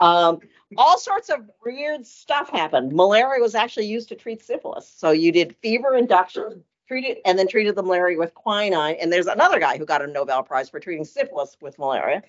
[0.00, 0.38] Um,
[0.76, 2.92] all sorts of weird stuff happened.
[2.92, 4.92] Malaria was actually used to treat syphilis.
[4.94, 8.96] So you did fever induction treated and then treated the malaria with quinine.
[9.00, 12.22] And there's another guy who got a Nobel Prize for treating syphilis with malaria.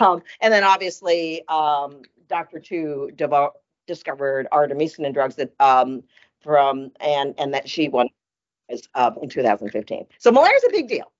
[0.00, 2.58] Um, and then obviously, um, Dr.
[2.58, 3.52] Tu devo-
[3.86, 6.02] discovered artemisinin drugs that um,
[6.40, 8.08] from and and that she won
[8.94, 10.06] uh, in 2015.
[10.18, 11.12] So malaria is a big deal.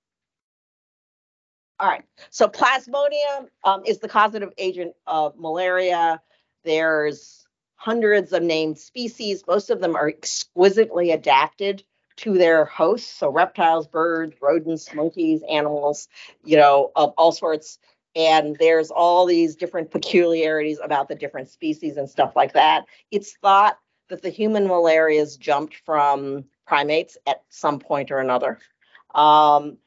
[1.79, 2.03] All right.
[2.29, 6.21] So plasmodium um, is the causative agent of malaria.
[6.63, 9.43] There's hundreds of named species.
[9.47, 11.83] Most of them are exquisitely adapted
[12.17, 13.11] to their hosts.
[13.11, 16.07] So reptiles, birds, rodents, monkeys, animals,
[16.43, 17.79] you know, of all sorts.
[18.15, 22.85] And there's all these different peculiarities about the different species and stuff like that.
[23.11, 23.77] It's thought
[24.09, 28.59] that the human malarias jumped from primates at some point or another.
[29.13, 29.77] Um,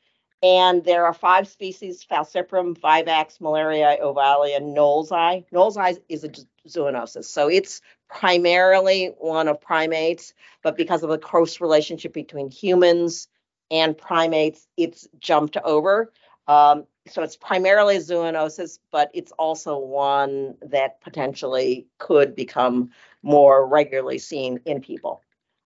[0.42, 5.44] and there are five species, Falciparum, Vivax, Malariae, Ovale, Knowlesi.
[5.53, 6.31] Knowlesi is a
[6.68, 7.24] zoonosis.
[7.24, 13.29] So it's primarily one of primates, but because of the close relationship between humans
[13.70, 16.12] and primates, it's jumped over.
[16.46, 22.90] Um, so it's primarily zoonosis, but it's also one that potentially could become
[23.22, 25.22] more regularly seen in people.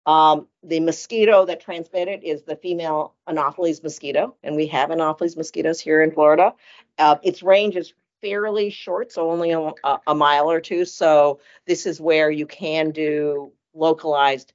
[0.06, 5.80] Um, the mosquito that transmitted is the female Anopheles mosquito, and we have Anopheles mosquitoes
[5.80, 6.54] here in Florida.
[6.96, 7.92] Uh, its range is
[8.22, 9.72] fairly short, so only a,
[10.06, 10.84] a, mile or two.
[10.84, 14.52] So this is where you can do localized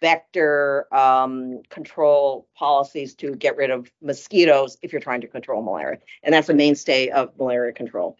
[0.00, 6.00] vector um, control policies to get rid of mosquitoes if you're trying to control malaria,
[6.22, 8.16] and that's a mainstay of malaria control.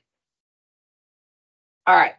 [1.86, 2.14] All right,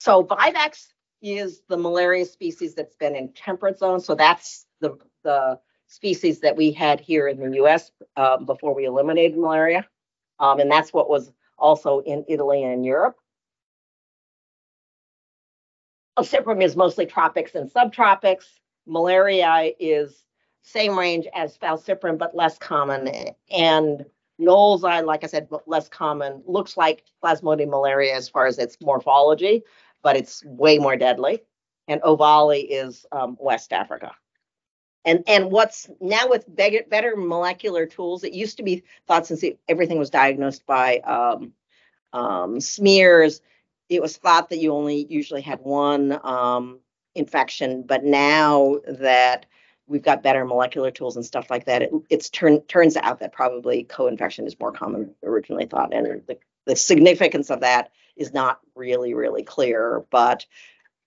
[0.00, 0.88] so Vivax
[1.22, 4.04] is the malaria species that's been in temperate zones.
[4.04, 8.84] So that's the, the species that we had here in the US um, before we
[8.84, 9.86] eliminated malaria.
[10.38, 13.16] Um, and that's what was also in Italy and Europe.
[16.18, 18.44] Falciparum is mostly tropics and subtropics.
[18.86, 20.24] Malaria is
[20.62, 23.08] same range as falciparum, but less common.
[23.50, 24.04] And
[24.40, 29.62] Knowlesi, like I said, less common, looks like Plasmodium malariae as far as its morphology,
[30.02, 31.40] but it's way more deadly.
[31.86, 34.12] And Ovale is um, West Africa.
[35.04, 39.42] And and what's now with better, better molecular tools, it used to be thought since
[39.68, 41.52] everything was diagnosed by um,
[42.12, 43.40] um, smears,
[43.88, 46.80] it was thought that you only usually had one um,
[47.14, 47.82] infection.
[47.82, 49.46] But now that
[49.86, 53.32] we've got better molecular tools and stuff like that, it, it's turn, turns out that
[53.32, 55.94] probably co-infection is more common than originally thought.
[55.94, 60.04] And the, the significance of that is not really, really clear.
[60.10, 60.44] But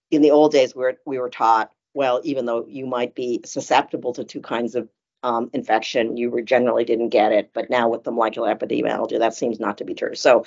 [0.10, 3.42] in the old days, we were, we were taught, well, even though you might be
[3.46, 4.90] susceptible to two kinds of
[5.24, 7.52] um, infection, you were generally didn't get it.
[7.54, 10.16] But now with the molecular epidemiology, that seems not to be true.
[10.16, 10.46] So,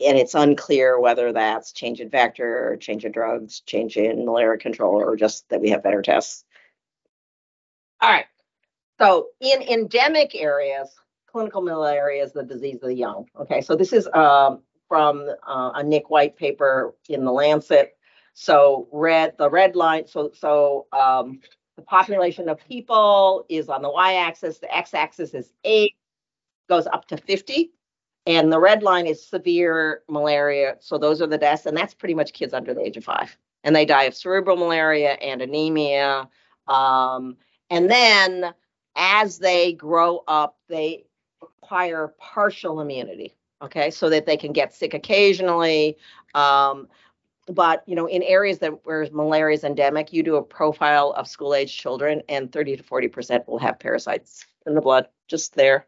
[0.00, 5.00] and it's unclear whether that's change in vector, change in drugs, change in malaria control,
[5.00, 6.44] or just that we have better tests.
[8.00, 8.26] All right.
[9.00, 10.88] So in endemic areas,
[11.30, 13.26] clinical malaria is the disease of the young.
[13.38, 17.96] Okay, so this is um, from uh, a Nick White paper in the Lancet.
[18.34, 21.40] So red, the red line, so so um,
[21.76, 24.58] the population of people is on the y-axis.
[24.58, 25.92] The x-axis is age,
[26.68, 27.72] goes up to 50,
[28.26, 30.76] and the red line is severe malaria.
[30.80, 33.36] So those are the deaths, and that's pretty much kids under the age of five,
[33.64, 36.28] and they die of cerebral malaria and anemia.
[36.68, 37.36] Um,
[37.70, 38.54] and then
[38.94, 41.04] as they grow up, they
[41.68, 45.96] acquire partial immunity okay, so that they can get sick occasionally.
[46.34, 46.88] Um,
[47.46, 51.26] but you know, in areas that where malaria is endemic, you do a profile of
[51.26, 55.86] school-age children, and 30 to 40 percent will have parasites in the blood, just there.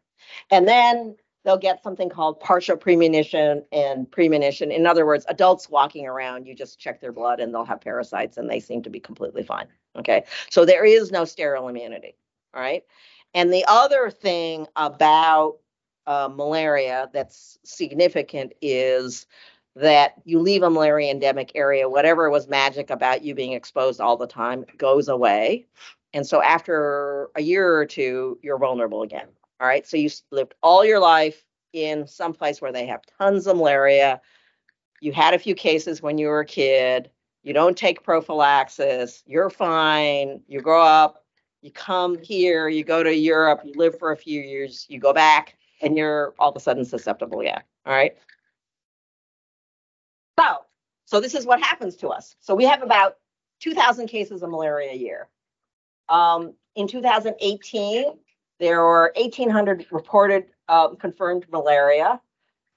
[0.49, 4.71] And then they'll get something called partial premunition and premunition.
[4.71, 8.37] In other words, adults walking around, you just check their blood and they'll have parasites
[8.37, 9.67] and they seem to be completely fine.
[9.97, 10.23] Okay.
[10.51, 12.15] So there is no sterile immunity.
[12.53, 12.83] All right.
[13.33, 15.57] And the other thing about
[16.07, 19.27] uh, malaria that's significant is
[19.75, 24.17] that you leave a malaria endemic area, whatever was magic about you being exposed all
[24.17, 25.65] the time goes away.
[26.13, 29.27] And so after a year or two, you're vulnerable again.
[29.61, 29.87] All right.
[29.87, 34.19] So you lived all your life in some place where they have tons of malaria.
[34.99, 37.09] You had a few cases when you were a kid.
[37.43, 39.23] You don't take prophylaxis.
[39.25, 40.41] You're fine.
[40.47, 41.23] You grow up.
[41.61, 42.67] You come here.
[42.67, 43.61] You go to Europe.
[43.63, 44.85] You live for a few years.
[44.89, 47.61] You go back and you're all of a sudden susceptible Yeah.
[47.85, 48.15] All right.
[50.39, 50.57] So,
[51.05, 52.35] so this is what happens to us.
[52.39, 53.17] So we have about
[53.59, 55.27] 2,000 cases of malaria a year.
[56.09, 58.05] Um, in 2018,
[58.59, 62.19] there were 1,800 reported um, confirmed malaria.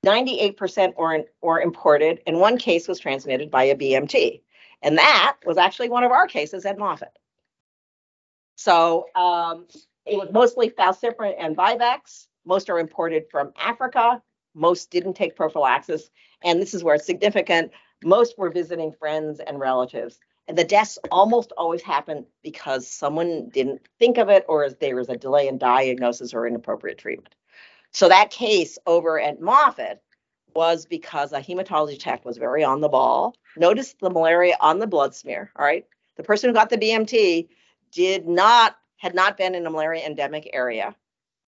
[0.04, 4.42] 98% were, were imported, and one case was transmitted by a BMT.
[4.82, 7.16] And that was actually one of our cases at Moffitt.
[8.56, 9.66] So um,
[10.04, 12.26] it was mostly falciparum and Vivax.
[12.44, 14.22] Most are imported from Africa.
[14.54, 16.11] Most didn't take prophylaxis.
[16.42, 17.72] And this is where it's significant.
[18.04, 20.18] Most were visiting friends and relatives.
[20.46, 25.09] And the deaths almost always happen because someone didn't think of it or there was
[25.09, 27.35] a delay in diagnosis or inappropriate treatment.
[27.92, 30.02] So that case over at Moffitt
[30.54, 33.35] was because a hematology tech was very on the ball.
[33.57, 35.50] Notice the malaria on the blood smear.
[35.57, 35.87] All right.
[36.16, 37.48] The person who got the BMT
[37.90, 40.94] did not, had not been in a malaria endemic area.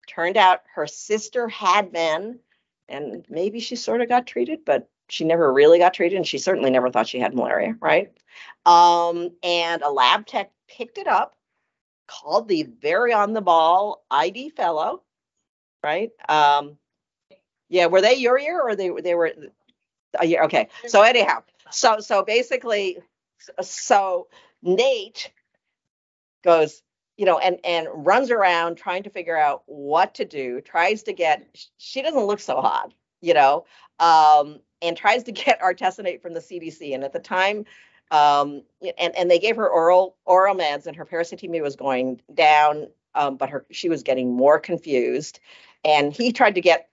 [0.07, 2.39] Turned out her sister had been,
[2.87, 6.37] and maybe she sort of got treated, but she never really got treated, and she
[6.37, 8.11] certainly never thought she had malaria, right?
[8.65, 11.35] Um, and a lab tech picked it up,
[12.07, 15.03] called the very on the ball ID fellow,
[15.83, 16.11] right?
[16.29, 16.77] Um,
[17.69, 19.33] yeah, were they your year or they they were
[20.19, 20.43] a year?
[20.43, 22.97] Okay, so anyhow, so so basically,
[23.61, 24.27] so
[24.61, 25.31] Nate
[26.43, 26.81] goes,
[27.17, 30.61] you know, and and runs around trying to figure out what to do.
[30.61, 31.45] Tries to get.
[31.77, 33.65] She doesn't look so hot, you know,
[33.99, 36.93] um, and tries to get artesunate from the CDC.
[36.93, 37.65] And at the time,
[38.11, 38.63] um,
[38.97, 43.37] and and they gave her oral oral meds, and her parasitemia was going down, um,
[43.37, 45.39] but her she was getting more confused.
[45.83, 46.89] And he tried to get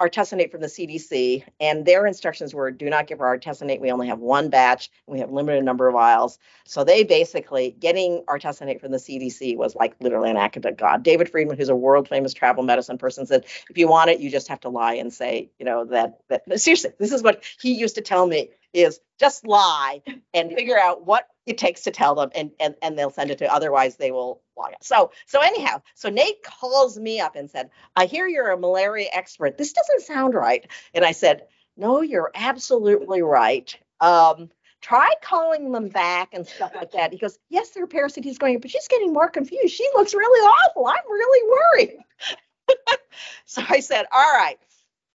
[0.00, 3.80] artesunate from the CDC, and their instructions were do not give her artesunate.
[3.80, 6.38] We only have one batch, and we have limited number of vials.
[6.64, 11.02] So they basically getting artesunate from the CDC was like literally an act of God.
[11.02, 14.30] David Freedman, who's a world famous travel medicine person, said if you want it, you
[14.30, 17.74] just have to lie and say, you know, that that seriously, this is what he
[17.74, 20.02] used to tell me is just lie
[20.34, 23.38] and figure out what it takes to tell them and and, and they'll send it
[23.38, 24.84] to otherwise they will log out.
[24.84, 29.08] So so anyhow, so Nate calls me up and said, I hear you're a malaria
[29.12, 29.58] expert.
[29.58, 30.66] This doesn't sound right.
[30.94, 33.76] And I said, No, you're absolutely right.
[34.00, 37.12] Um, try calling them back and stuff like that.
[37.12, 38.38] He goes, Yes, they're parasites.
[38.38, 39.74] Going, but she's getting more confused.
[39.74, 40.86] She looks really awful.
[40.86, 41.98] I'm really worried.
[43.46, 44.58] so I said, All right,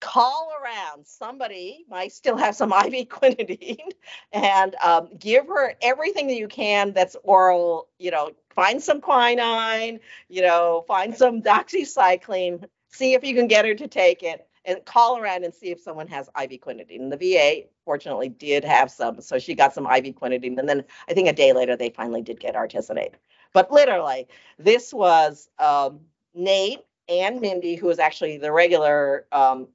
[0.01, 1.07] call around.
[1.07, 3.91] Somebody might still have some IV quinidine
[4.33, 7.89] and um, give her everything that you can that's oral.
[7.99, 13.65] You know, find some quinine, you know, find some doxycycline, see if you can get
[13.65, 14.47] her to take it.
[14.69, 16.99] And call around and see if someone has IV quinidine.
[16.99, 19.21] And the VA, fortunately, did have some.
[19.21, 20.59] So she got some IV quinidine.
[20.59, 23.13] And then I think a day later, they finally did get artesunate.
[23.53, 24.27] But literally,
[24.59, 26.01] this was um,
[26.35, 29.69] Nate and Mindy, who was actually the regular um,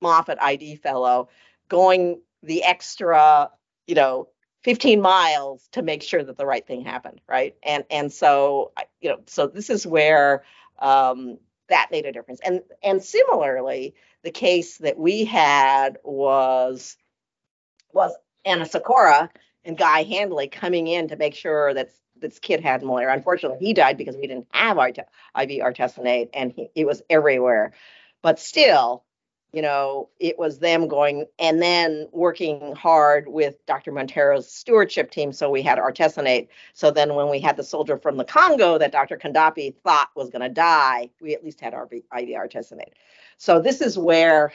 [0.00, 1.28] Moffitt ID fellow
[1.68, 3.50] going the extra,
[3.86, 4.28] you know,
[4.62, 7.54] 15 miles to make sure that the right thing happened, right?
[7.62, 10.44] And and so you know, so this is where
[10.78, 12.40] um, that made a difference.
[12.44, 16.96] And and similarly, the case that we had was
[17.92, 18.12] was
[18.44, 19.30] Anna Sakura
[19.64, 23.14] and Guy Handley coming in to make sure that this kid had malaria.
[23.14, 25.04] Unfortunately, he died because we didn't have our IV
[25.36, 27.72] artesunate, and he, it was everywhere.
[28.22, 29.04] But still,
[29.52, 33.92] you know, it was them going and then working hard with Dr.
[33.92, 35.32] Montero's stewardship team.
[35.32, 36.48] So we had artesunate.
[36.74, 39.16] So then when we had the soldier from the Congo that Dr.
[39.16, 42.92] Kandapi thought was going to die, we at least had our IV artesunate.
[43.38, 44.52] So this is where,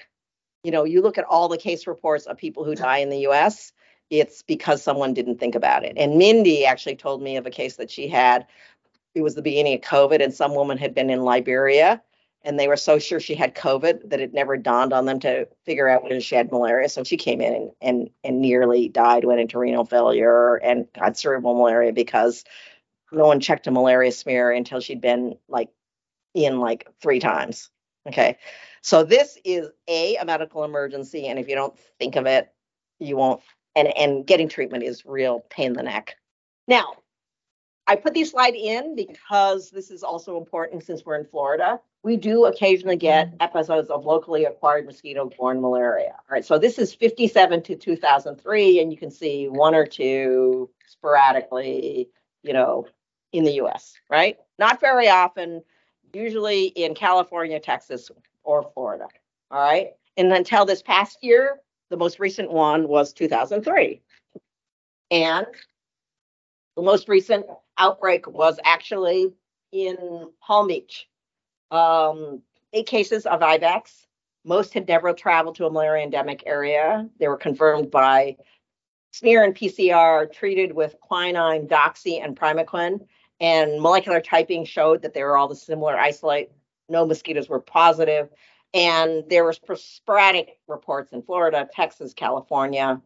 [0.64, 3.28] you know, you look at all the case reports of people who die in the
[3.28, 3.74] US,
[4.10, 5.94] it's because someone didn't think about it.
[5.98, 8.46] And Mindy actually told me of a case that she had.
[9.16, 12.02] It was the beginning of COVID, and some woman had been in Liberia
[12.44, 15.48] and they were so sure she had COVID that it never dawned on them to
[15.66, 16.90] figure out whether she had malaria.
[16.90, 21.18] So she came in and and, and nearly died, went into renal failure, and got
[21.18, 22.44] cerebral malaria because
[23.12, 25.70] no one checked a malaria smear until she'd been like
[26.34, 27.70] in like three times.
[28.08, 28.38] Okay,
[28.82, 32.52] so this is a a medical emergency, and if you don't think of it,
[33.00, 33.42] you won't.
[33.76, 36.16] And and getting treatment is real pain in the neck.
[36.68, 36.96] Now,
[37.88, 42.18] I put these slide in because this is also important since we're in Florida we
[42.18, 43.38] do occasionally get mm-hmm.
[43.42, 46.16] episodes of locally acquired mosquito-borne malaria.
[46.18, 50.70] All right, so this is 57 to 2003, and you can see one or two
[50.88, 52.10] sporadically,
[52.44, 52.88] you know,
[53.34, 53.94] in the U.S.
[54.10, 54.38] Right?
[54.58, 55.62] Not very often.
[56.14, 58.12] Usually in California, Texas,
[58.44, 59.08] or Florida.
[59.50, 64.02] All right, and until this past year, the most recent one was 2003,
[65.12, 65.46] and
[66.76, 67.46] the most recent
[67.82, 69.34] outbreak was actually
[69.72, 71.08] in Palm Beach
[71.72, 72.42] um,
[72.74, 74.06] eight cases of vivax.
[74.46, 77.10] Most had never traveled to a malaria endemic area.
[77.20, 78.38] They were confirmed by
[79.12, 83.06] smear and PCR treated with quinine, doxy, and primaquine.
[83.40, 86.52] And molecular typing showed that they were all the similar isolate.
[86.90, 88.30] No mosquitoes were positive.
[88.74, 93.02] And there was sporadic reports in Florida, Texas, California,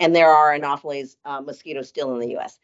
[0.00, 2.58] and there are anopheles uh, mosquitoes still in the U.S.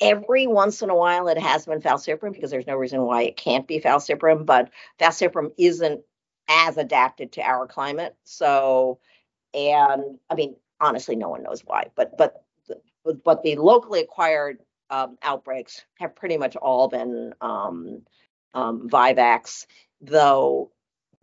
[0.00, 3.36] Every once in a while, it has been falciparum because there's no reason why it
[3.36, 6.02] can't be falciparum, but falciparum isn't
[6.48, 8.16] as adapted to our climate.
[8.24, 9.00] So,
[9.54, 12.44] and I mean, honestly, no one knows why, but but
[13.24, 14.58] but the locally acquired
[14.90, 18.02] um, outbreaks have pretty much all been um,
[18.54, 19.66] um, Vivax,
[20.00, 20.70] though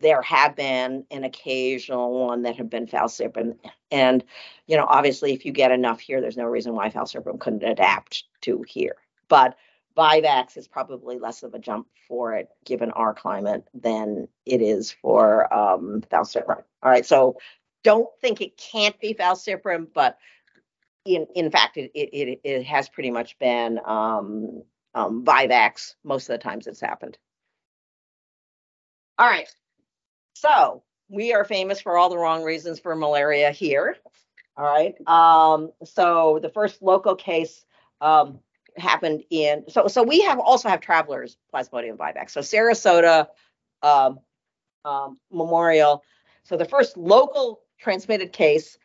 [0.00, 3.56] there have been an occasional one that have been falciparum.
[3.90, 4.24] And,
[4.66, 8.24] you know, obviously, if you get enough here, there's no reason why falciparum couldn't adapt
[8.42, 8.96] to here.
[9.28, 9.56] But
[9.96, 14.92] Vivax is probably less of a jump for it, given our climate, than it is
[14.92, 16.64] for um, falciparum.
[16.82, 17.38] All right, so
[17.82, 20.18] don't think it can't be falciparum, but
[21.06, 24.62] in, in fact, it, it, it, has pretty much been, um,
[24.94, 27.16] um, Vivax most of the times it's happened.
[29.18, 29.48] All right.
[30.40, 33.96] So we are famous for all the wrong reasons for malaria here.
[34.56, 34.94] All right.
[35.08, 37.64] Um, so the first local case,
[38.02, 38.40] um,
[38.76, 42.30] happened in, so, so we have also have travelers Plasmodium vivax.
[42.30, 43.28] So Sarasota,
[43.82, 44.20] um,
[44.84, 46.04] um, Memorial.
[46.44, 48.76] So the first local transmitted case,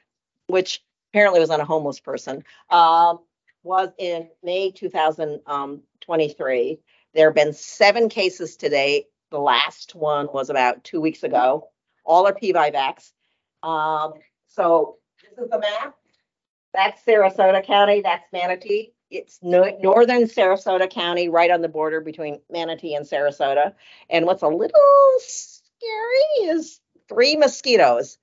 [0.47, 0.82] which
[1.12, 3.20] apparently was on a homeless person, um,
[3.64, 6.80] was in May 2023.
[7.14, 9.08] There have been seven cases today.
[9.32, 11.70] The last one was about two weeks ago.
[12.06, 12.54] All are P.
[12.54, 13.12] vivax.
[13.64, 14.14] Um,
[14.48, 15.96] so this is the map.
[16.74, 18.02] That's Sarasota County.
[18.02, 18.94] That's Manatee.
[19.10, 23.74] It's no, northern Sarasota County, right on the border between Manatee and Sarasota.
[24.10, 26.80] And what's a little scary is
[27.10, 28.18] three mosquitoes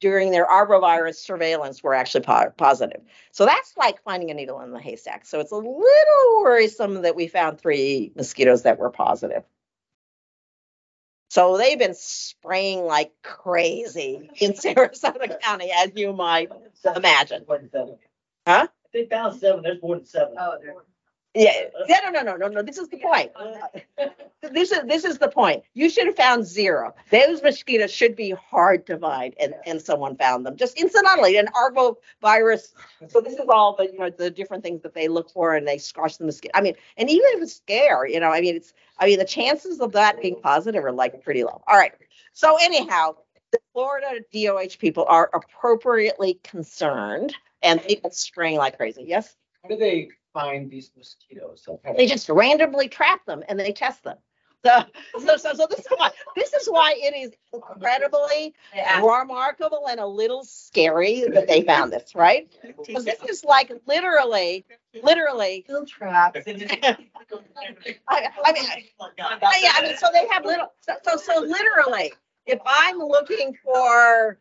[0.00, 3.00] during their arbovirus surveillance were actually po- positive.
[3.30, 5.24] So that's like finding a needle in the haystack.
[5.24, 9.44] So it's a little worrisome that we found three mosquitoes that were positive.
[11.32, 16.50] So they've been spraying like crazy in Sarasota County, as you might
[16.94, 17.46] imagine.
[18.46, 18.68] Huh?
[18.84, 20.34] If they found seven, there's more than seven.
[20.38, 20.74] Oh, there.
[21.34, 21.52] Yeah,
[21.88, 23.32] yeah, no, no, no, no, no, this is the point.
[24.50, 25.62] This is, this is the point.
[25.72, 26.92] You should have found zero.
[27.12, 31.46] Those mosquitoes should be hard to find and, and someone found them, just incidentally, an
[31.54, 32.72] arbovirus.
[33.06, 35.66] So this is all the, you know, the different things that they look for and
[35.66, 36.50] they squash the mosquito.
[36.58, 39.24] I mean, and even if it's scare, you know, I mean, it's, I mean, the
[39.24, 41.62] chances of that being positive are like pretty low.
[41.68, 41.92] All right.
[42.32, 43.14] So anyhow,
[43.52, 49.04] the Florida DOH people are appropriately concerned and they've spraying like crazy.
[49.06, 49.36] Yes?
[49.62, 51.68] How do they find these mosquitoes?
[51.96, 54.16] They just randomly trap them and they test them.
[54.64, 54.84] So,
[55.18, 58.54] so, so, so this is why, this is why it is incredibly
[59.02, 62.48] remarkable and a little scary that they found this, right?
[62.86, 64.64] Because this is like literally,
[65.02, 66.36] literally, Still trapped.
[66.46, 66.46] I,
[68.08, 68.84] I mean, I-
[69.60, 72.12] yeah, I mean, so they have little, so, so, so literally,
[72.46, 74.38] if I'm looking for,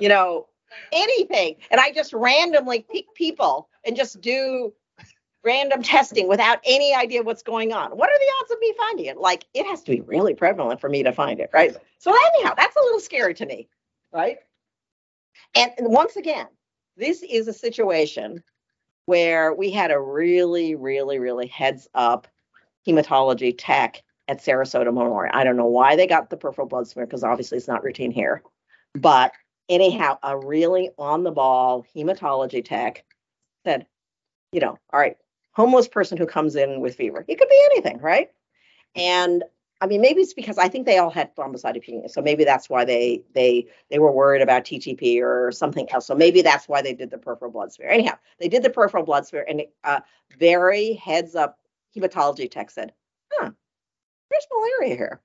[0.00, 0.48] you know,
[0.92, 4.72] anything, and I just randomly pick people and just do
[5.44, 9.06] random testing without any idea what's going on, what are the odds of me finding
[9.06, 9.18] it?
[9.18, 11.76] Like, it has to be really prevalent for me to find it, right?
[11.98, 13.68] So anyhow, that's a little scary to me,
[14.12, 14.38] right?
[15.54, 16.46] And once again,
[16.96, 18.42] this is a situation
[19.06, 22.26] where we had a really, really, really heads up
[22.86, 25.34] hematology tech at Sarasota Memorial.
[25.34, 28.10] I don't know why they got the peripheral blood smear because obviously it's not routine
[28.10, 28.42] here.
[28.94, 29.32] But
[29.68, 33.04] anyhow, a really on the ball hematology tech
[33.66, 33.86] said,
[34.52, 35.16] you know, all right,
[35.54, 38.30] homeless person who comes in with fever, it could be anything, right?
[38.94, 39.44] And
[39.80, 42.84] I mean, maybe it's because I think they all had thrombocytopenia, so maybe that's why
[42.84, 46.06] they they they were worried about TTP or something else.
[46.06, 47.90] So maybe that's why they did the peripheral blood smear.
[47.90, 50.00] Anyhow, they did the peripheral blood smear, and uh,
[50.38, 51.58] very heads up
[51.94, 53.03] hematology tech said, "Huh,
[54.34, 55.20] there's malaria here,"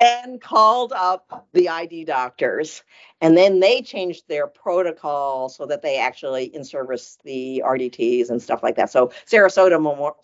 [0.00, 2.82] and called up the ID doctors,
[3.20, 8.42] and then they changed their protocol so that they actually in service the RDTs and
[8.42, 8.90] stuff like that.
[8.90, 10.16] So Sarasota Memorial,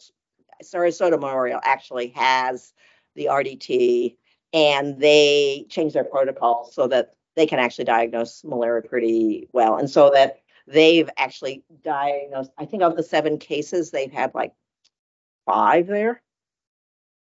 [0.62, 2.72] Sarasota Memorial actually has
[3.14, 4.16] the RDT,
[4.52, 9.88] and they changed their protocol so that they can actually diagnose malaria pretty well, and
[9.88, 12.50] so that they've actually diagnosed.
[12.58, 14.52] I think of the seven cases, they've had like
[15.46, 16.20] five there.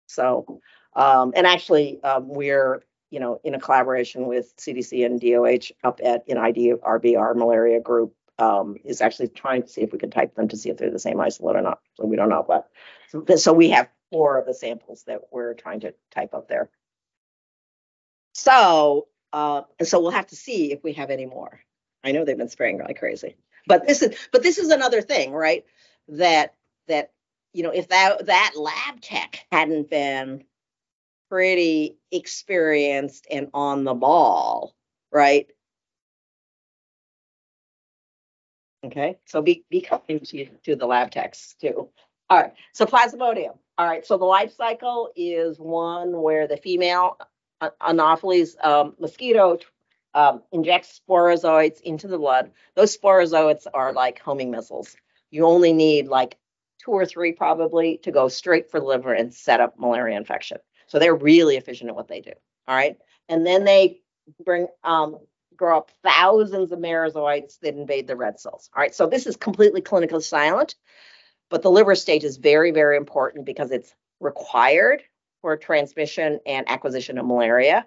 [0.07, 0.61] So,
[0.95, 6.01] um, and actually, um, we're you know in a collaboration with CDC and DOH up
[6.03, 10.35] at NID RBR malaria group um, is actually trying to see if we can type
[10.35, 11.81] them to see if they're the same isolate or not.
[11.95, 12.69] So we don't know, but
[13.09, 16.71] so, so we have four of the samples that we're trying to type up there.
[18.35, 21.61] So, uh, so we'll have to see if we have any more.
[22.03, 23.37] I know they've been spraying like crazy,
[23.67, 25.65] but this is, but this is another thing, right?
[26.09, 26.55] That,
[26.89, 27.13] that,
[27.53, 30.45] you know, if that, that lab tech hadn't been
[31.33, 34.75] pretty experienced and on the ball,
[35.11, 35.47] right?
[38.85, 41.89] Okay, so be, be kind to, to the lab techs too.
[42.29, 43.57] All right, so plasmodium.
[43.79, 47.17] All right, so the life cycle is one where the female
[47.63, 49.59] uh, Anopheles um, mosquito
[50.13, 52.51] um, injects sporozoites into the blood.
[52.77, 54.95] Those sporozoites are like homing missiles.
[55.31, 56.37] You only need like
[56.85, 60.59] two or three probably to go straight for the liver and set up malaria infection.
[60.93, 62.33] So they're really efficient at what they do.
[62.69, 64.03] All right, and then they
[64.45, 65.17] bring um,
[65.57, 68.69] grow up thousands of merozoites that invade the red cells.
[68.77, 70.75] All right, so this is completely clinically silent,
[71.49, 75.03] but the liver stage is very, very important because it's required
[75.41, 77.87] for transmission and acquisition of malaria.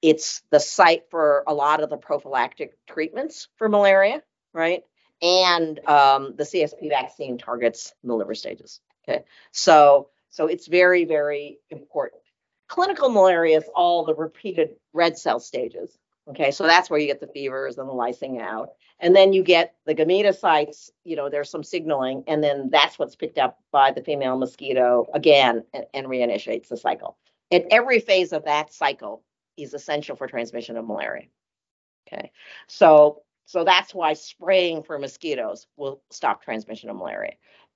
[0.00, 4.22] it's the site for a lot of the prophylactic treatments for malaria,
[4.54, 4.82] right?
[5.20, 8.80] And um, the CSP vaccine targets the liver stages.
[9.06, 12.22] Okay, so so it's very very important.
[12.68, 15.96] Clinical malaria is all the repeated red cell stages.
[16.28, 18.70] Okay, so that's where you get the fevers and the lysing out.
[18.98, 23.14] And then you get the gametocytes, you know, there's some signaling, and then that's what's
[23.14, 27.18] picked up by the female mosquito again and, and reinitiates the cycle.
[27.50, 29.22] And every phase of that cycle
[29.56, 31.26] is essential for transmission of malaria.
[32.08, 32.32] Okay,
[32.66, 37.34] so so that's why spraying for mosquitoes will stop transmission of malaria.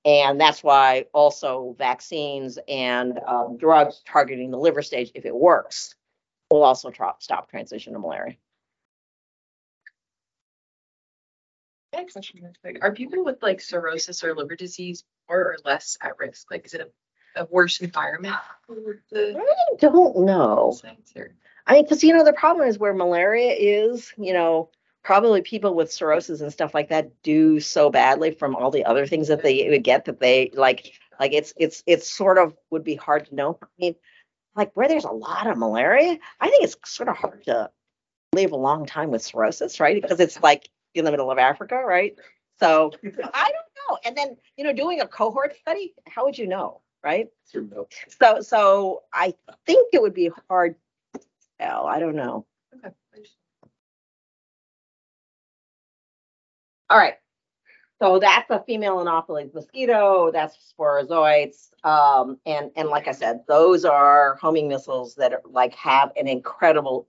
[0.08, 5.96] And that's why also vaccines and um, drugs targeting the liver stage, if it works,
[6.50, 8.36] will also tra- stop transmission of malaria.
[11.94, 12.78] I question real quick.
[12.80, 16.50] Are people with like cirrhosis or liver disease more or less at risk?
[16.50, 16.90] Like, is it
[17.36, 18.36] a, a worse environment
[18.66, 20.78] for the I don't know.
[21.66, 24.70] I mean, because you know the problem is where malaria is, you know,
[25.08, 29.06] probably people with cirrhosis and stuff like that do so badly from all the other
[29.06, 30.92] things that they would get that they like.
[31.18, 33.58] Like it's it's it's sort of would be hard to know.
[33.62, 33.94] I mean,
[34.54, 37.70] like where there's a lot of malaria, I think it's sort of hard to
[38.34, 40.00] live a long time with cirrhosis, right?
[40.00, 42.14] Because it's like in the middle of Africa, right?
[42.60, 43.98] So I don't know.
[44.04, 47.28] And then you know, doing a cohort study, how would you know, right?
[48.20, 49.32] So so I
[49.64, 50.76] think it would be hard
[51.14, 51.20] to
[51.58, 51.86] tell.
[51.86, 52.44] I don't know.
[52.76, 52.94] Okay.
[56.90, 57.14] All right.
[58.00, 61.70] So that's a female Anopheles mosquito, that's sporozoites.
[61.84, 66.28] Um, and, and like I said, those are homing missiles that are like have an
[66.28, 67.08] incredible,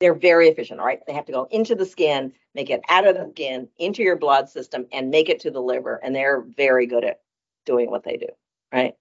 [0.00, 1.00] they're very efficient, all right?
[1.06, 4.16] They have to go into the skin, make it out of the skin, into your
[4.16, 6.00] blood system and make it to the liver.
[6.02, 7.20] And they're very good at
[7.66, 8.28] doing what they do,
[8.72, 8.94] right?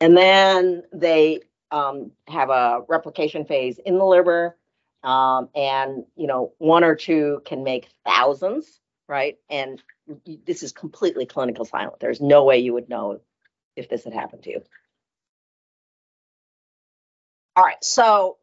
[0.00, 4.56] And then they um, have a replication phase in the liver.
[5.02, 9.36] Um, and you know, one or two can make thousands, right?
[9.48, 9.82] And
[10.46, 12.00] this is completely clinical silent.
[12.00, 13.20] There's no way you would know
[13.76, 14.62] if this had happened to you.
[17.56, 18.38] All right, so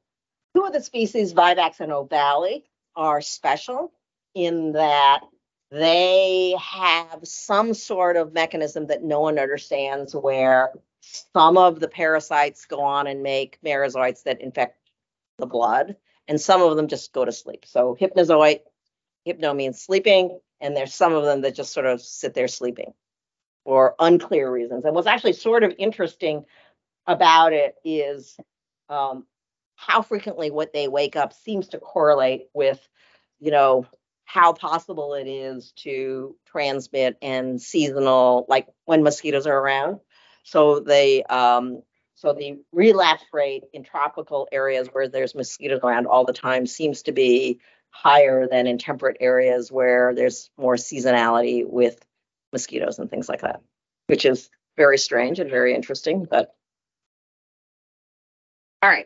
[0.55, 2.63] two of the species, Vivax and Ovale,
[2.95, 3.91] are special
[4.33, 5.21] in that
[5.71, 12.65] they have some sort of mechanism that no one understands where some of the parasites
[12.65, 14.77] go on and make merozoites that infect
[15.37, 15.95] the blood
[16.27, 17.65] and some of them just go to sleep.
[17.65, 18.61] So hypnozoite,
[19.25, 22.93] hypno means sleeping, and there's some of them that just sort of sit there sleeping
[23.63, 24.85] for unclear reasons.
[24.85, 26.45] And what's actually sort of interesting
[27.05, 28.37] about it is
[28.89, 29.25] um,
[29.75, 32.79] how frequently what they wake up seems to correlate with,
[33.39, 33.85] you know,
[34.25, 39.99] how possible it is to transmit and seasonal, like when mosquitoes are around.
[40.43, 41.81] So they um,
[42.17, 47.03] so the relapse rate in tropical areas where there's mosquitoes around all the time seems
[47.03, 47.59] to be
[47.91, 52.03] higher than in temperate areas where there's more seasonality with
[52.51, 53.61] mosquitoes and things like that,
[54.07, 56.25] which is very strange and very interesting.
[56.27, 56.55] But
[58.81, 59.05] all right.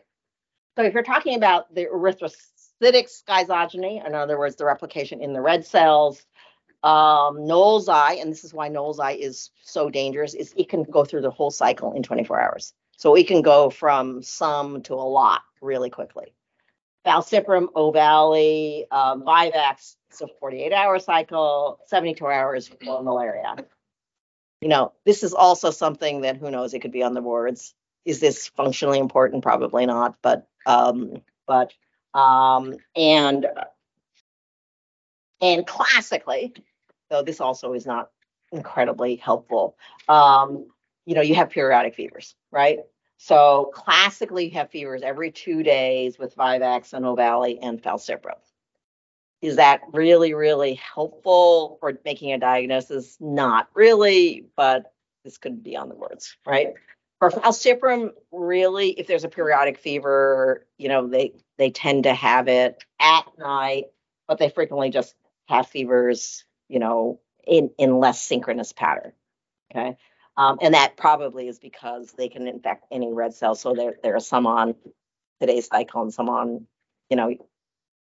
[0.78, 5.41] So if you're talking about the erythrocytic schizogony, in other words, the replication in the
[5.41, 6.26] red cells,
[6.82, 11.22] um, knowlesi, and this is why knowlesi is so dangerous, is it can go through
[11.24, 12.74] the whole cycle in 24 hours.
[13.02, 16.36] So we can go from some to a lot really quickly.
[17.04, 23.66] Falciparum, ovale, um, Vivax, it's a 48 hour cycle, 72 hours for malariae.
[24.62, 27.74] You know, this is also something that who knows, it could be on the boards.
[28.06, 29.41] Is this functionally important?
[29.41, 31.74] Probably not, but, um, but,
[32.14, 33.47] um, and,
[35.41, 36.54] and classically,
[37.10, 38.12] though this also is not
[38.52, 39.76] incredibly helpful,
[40.08, 40.68] um,
[41.08, 42.78] you know, you have periodic fevers, right?
[43.24, 48.39] So classically, you have fevers every two days with Vivax and Ovale and Falciparum.
[49.43, 53.17] Is that really, really helpful for making a diagnosis?
[53.19, 54.91] Not really, but
[55.24, 56.74] this could be on the words, right?
[57.19, 62.47] For Falciparum, really, if there's a periodic fever, you know, they they tend to have
[62.47, 63.86] it at night,
[64.28, 65.13] but they frequently just
[65.47, 69.11] have fevers, you know, in in less synchronous pattern.
[69.72, 69.95] Okay.
[70.38, 73.60] Um, and that probably is because they can infect any red cells.
[73.60, 74.76] So there, there are some on
[75.40, 76.68] today's cycle and some on,
[77.10, 77.36] you know,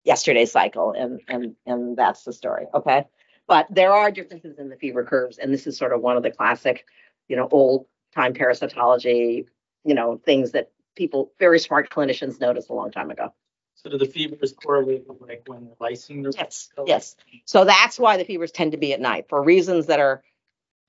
[0.05, 2.67] yesterday's cycle, and and and that's the story.
[2.75, 3.05] Okay,
[3.47, 6.23] but there are differences in the fever curves, and this is sort of one of
[6.23, 6.87] the classic,
[7.29, 9.47] you know, old time parasitology,
[9.85, 13.33] you know, things that people, very smart clinicians noticed a long time ago.
[13.75, 16.31] So do the fevers correlate with like when lysing?
[16.37, 17.17] Yes, yes.
[17.47, 20.23] So that's why the fevers tend to be at night for reasons that are,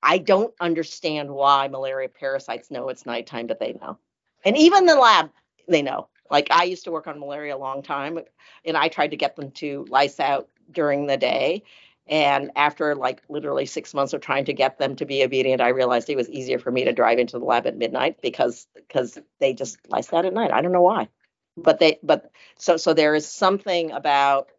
[0.03, 3.97] I don't understand why malaria parasites know it's nighttime, but they know.
[4.43, 5.29] And even the lab,
[5.67, 6.07] they know.
[6.29, 8.17] Like I used to work on malaria a long time
[8.65, 11.63] and I tried to get them to lice out during the day.
[12.07, 15.69] And after like literally six months of trying to get them to be obedient, I
[15.69, 19.19] realized it was easier for me to drive into the lab at midnight because because
[19.39, 20.51] they just lice out at night.
[20.51, 21.09] I don't know why.
[21.57, 24.49] But they but so so there is something about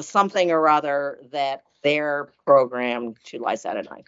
[0.00, 4.04] something or other that they're programmed to lice out at night.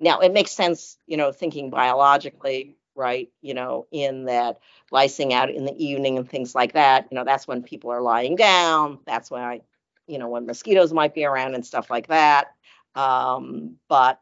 [0.00, 3.30] Now it makes sense, you know, thinking biologically, right?
[3.42, 4.58] You know, in that
[4.90, 8.00] licing out in the evening and things like that, you know, that's when people are
[8.00, 8.98] lying down.
[9.06, 9.60] That's why,
[10.06, 12.48] you know, when mosquitoes might be around and stuff like that.
[12.94, 14.18] Um, but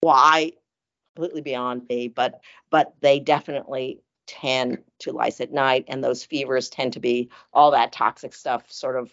[0.00, 0.52] why
[1.14, 2.40] completely beyond me, but
[2.70, 7.72] but they definitely tend to lice at night and those fevers tend to be all
[7.72, 9.12] that toxic stuff sort of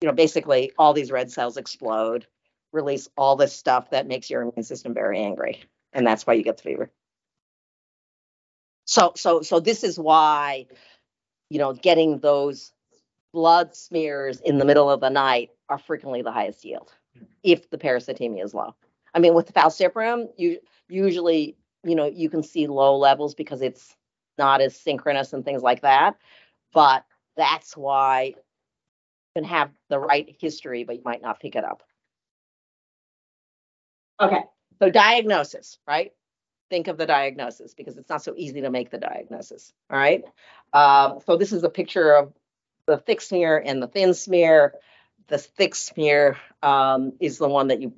[0.00, 2.26] you know basically all these red cells explode
[2.72, 5.64] release all this stuff that makes your immune system very angry
[5.96, 6.90] and that's why you get the fever.
[8.84, 10.66] So so so this is why
[11.50, 12.72] you know getting those
[13.32, 16.92] blood smears in the middle of the night are frequently the highest yield
[17.42, 18.74] if the parasitemia is low.
[19.14, 23.62] I mean with the falciparum you usually you know you can see low levels because
[23.62, 23.96] it's
[24.38, 26.16] not as synchronous and things like that
[26.72, 27.04] but
[27.36, 28.34] that's why you
[29.34, 31.82] can have the right history but you might not pick it up
[34.20, 34.42] okay
[34.78, 36.12] so diagnosis right
[36.70, 39.72] think of the diagnosis because it's not so easy to make the diagnosis.
[39.90, 40.24] All right.
[40.72, 42.32] Um, so this is a picture of
[42.86, 44.74] the thick smear and the thin smear.
[45.28, 47.92] The thick smear um, is the one that you,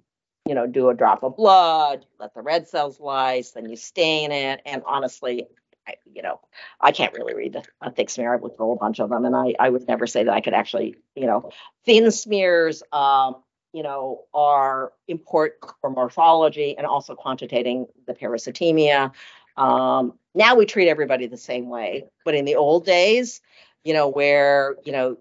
[0.47, 4.33] you know, do a drop of blood, let the red cells lyse, then you stain
[4.33, 4.61] it.
[4.65, 5.47] And honestly,
[5.87, 6.41] I, you know,
[6.81, 8.33] I can't really read a thick smear.
[8.33, 10.33] I've looked at a whole bunch of them, and I, I would never say that
[10.33, 11.51] I could actually, you know,
[11.85, 12.83] thin smears.
[12.93, 13.37] Um,
[13.73, 19.13] you know, are important for morphology and also quantitating the parasitemia.
[19.57, 23.41] Um, now we treat everybody the same way, but in the old days,
[23.85, 25.19] you know, where you know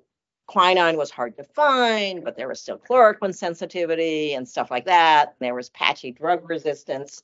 [0.47, 5.35] quinine was hard to find, but there was still chloroquine sensitivity and stuff like that.
[5.39, 7.21] There was patchy drug resistance.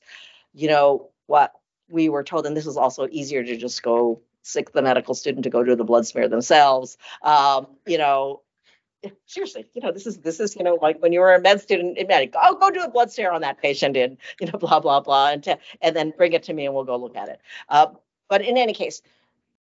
[0.52, 1.52] You know what
[1.88, 5.42] we were told, and this is also easier to just go sick the medical student
[5.44, 6.98] to go do the blood smear themselves.
[7.22, 8.42] Um, you know,
[9.26, 11.60] seriously, you know, this is this is you know like when you were a med
[11.60, 14.58] student in med, oh go do a blood smear on that patient and you know
[14.58, 17.16] blah blah blah and to, and then bring it to me and we'll go look
[17.16, 17.40] at it.
[17.68, 17.86] Uh,
[18.28, 19.02] but in any case,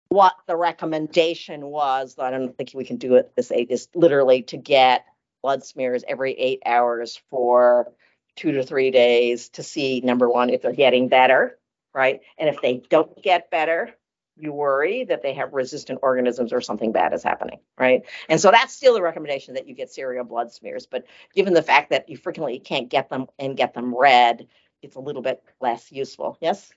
[0.09, 4.43] what the recommendation was, I don't think we can do it this age, is literally
[4.43, 5.05] to get
[5.41, 7.91] blood smears every eight hours for
[8.36, 11.57] two to three days to see number one if they're getting better,
[11.93, 12.21] right?
[12.38, 13.95] And if they don't get better,
[14.38, 18.03] you worry that they have resistant organisms or something bad is happening, right?
[18.29, 20.86] And so that's still the recommendation that you get serial blood smears.
[20.86, 24.47] But given the fact that you frequently can't get them and get them red,
[24.81, 26.38] it's a little bit less useful.
[26.41, 26.71] Yes?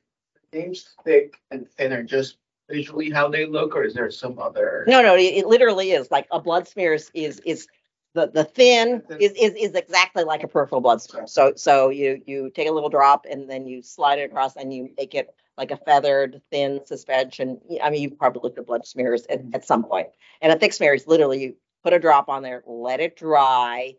[0.53, 2.39] Names thick and thin are just
[2.71, 4.85] visually how they look, or is there some other?
[4.87, 7.67] No, no, it, it literally is like a blood smear is is, is
[8.15, 11.27] the the thin is, is is exactly like a peripheral blood smear.
[11.27, 14.73] So so you you take a little drop and then you slide it across and
[14.73, 17.61] you make it like a feathered thin suspension.
[17.83, 20.09] I mean, you've probably looked at blood smears at, at some point.
[20.41, 23.97] And a thick smear is literally you put a drop on there, let it dry,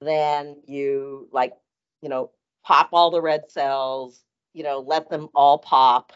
[0.00, 1.52] then you like,
[2.00, 2.30] you know,
[2.64, 4.22] pop all the red cells,
[4.52, 6.12] you know, let them all pop,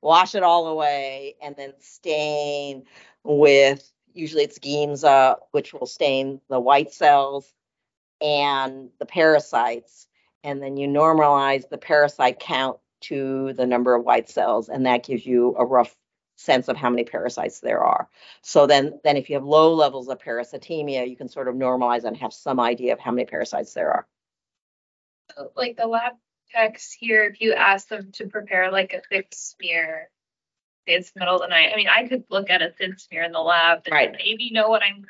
[0.00, 2.84] wash it all away, and then stain
[3.24, 7.52] with usually it's Giemsa, which will stain the white cells
[8.20, 10.06] and the parasites.
[10.44, 15.04] And then you normalize the parasite count to the number of white cells, and that
[15.04, 15.94] gives you a rough
[16.36, 18.08] sense of how many parasites there are.
[18.42, 22.04] So then, then if you have low levels of parasitemia, you can sort of normalize
[22.04, 24.06] and have some idea of how many parasites there are.
[25.54, 26.14] like the lab
[26.50, 30.10] techs here, if you ask them to prepare like a thick smear,
[30.86, 31.70] say it's middle of the night.
[31.72, 34.12] I mean, I could look at a thin smear in the lab and Right.
[34.12, 35.06] maybe know what I'm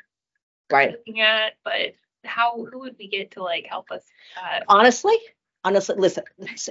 [0.69, 0.91] Right.
[0.91, 4.03] looking at, but how who would we get to like help us?
[4.03, 4.63] with that?
[4.67, 5.15] Honestly,
[5.63, 6.23] honestly, listen,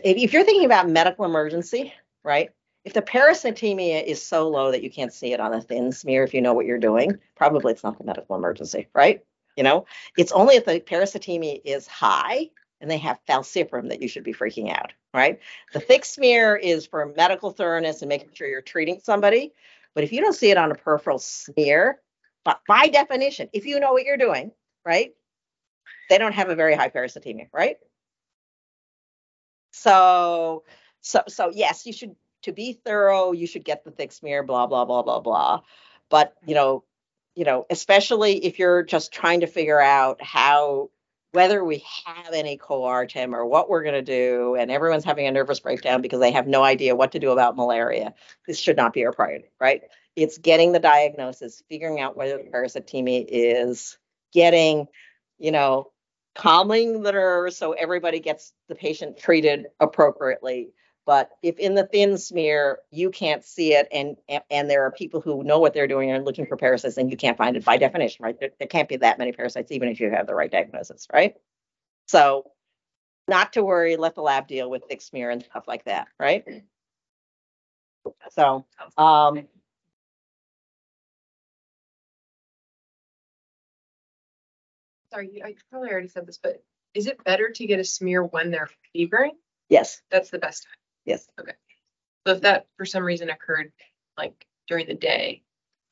[0.05, 1.93] if you're thinking about medical emergency,
[2.25, 2.51] right?
[2.85, 6.25] If the parasitemia is so low that you can't see it on a thin smear,
[6.25, 9.23] if you know what you're doing, probably it's not the medical emergency, right?
[9.57, 9.87] You know,
[10.17, 12.49] it's only if the parasitemia is high
[12.81, 15.41] and they have falciparum that you should be freaking out, right?
[15.75, 19.53] The thick smear is for medical thoroughness and making sure you're treating somebody.
[19.95, 22.01] But if you don't see it on a peripheral smear,
[22.45, 24.53] but by definition, if you know what you're doing,
[24.87, 25.13] right?
[26.09, 27.77] They don't have a very high parasitemia, right?
[29.71, 30.65] So,
[31.01, 34.67] so, so yes, you should, to be thorough, you should get the thick smear, blah,
[34.67, 35.61] blah, blah, blah, blah.
[36.09, 36.85] But, you know,
[37.35, 40.91] you know, especially if you're just trying to figure out how
[41.33, 45.61] whether we have any coartem or what we're gonna do, and everyone's having a nervous
[45.61, 48.15] breakdown because they have no idea what to do about malaria,
[48.47, 49.83] this should not be our priority, right?
[50.17, 53.97] It's getting the diagnosis, figuring out whether the parasitemia is
[54.33, 54.89] getting,
[55.39, 55.93] you know,
[56.35, 60.71] calming the nerves so everybody gets the patient treated appropriately.
[61.07, 65.21] But if in the thin smear, you can't see it and, and- there are people
[65.21, 67.77] who know what they're doing and looking for parasites and you can't find it by
[67.79, 68.39] definition, right?
[68.39, 71.35] There, there can't be that many parasites, even if you have the right diagnosis, right?
[72.07, 72.51] So
[73.29, 76.45] not to worry, let the lab deal with thick smear and stuff like that, right?
[78.31, 78.67] So,
[78.99, 79.47] um,
[85.13, 86.63] Sorry, I probably already said this, but
[86.95, 89.33] is it better to get a smear when they're fevering?
[89.69, 90.75] yes, That's the best time.
[91.05, 91.53] yes, Okay.
[92.27, 93.73] So if that for some reason occurred
[94.19, 95.43] like during the day,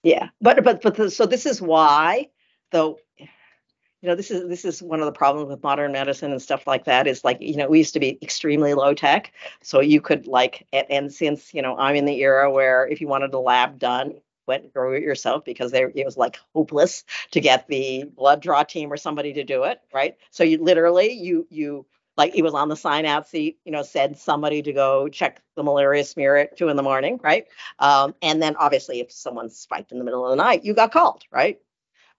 [0.02, 0.28] yeah.
[0.40, 2.28] But, but, but, the- so this is why,
[2.70, 6.40] though, you know, this is, this is one of the problems with modern medicine and
[6.40, 9.32] stuff like that is like, you know, we used to be extremely low tech.
[9.62, 13.00] So you could like, and, and since, you know, I'm in the era where if
[13.00, 16.40] you wanted a lab done, went and grew it yourself because there, it was like
[16.54, 20.16] hopeless to get the blood draw team or somebody to do it, right?
[20.30, 21.86] So you literally, you, you,
[22.16, 25.40] like it was on the sign out seat, you know, said somebody to go check
[25.54, 27.46] the malaria smear at two in the morning, right?
[27.78, 30.90] Um, and then obviously if someone spiked in the middle of the night, you got
[30.90, 31.60] called, right?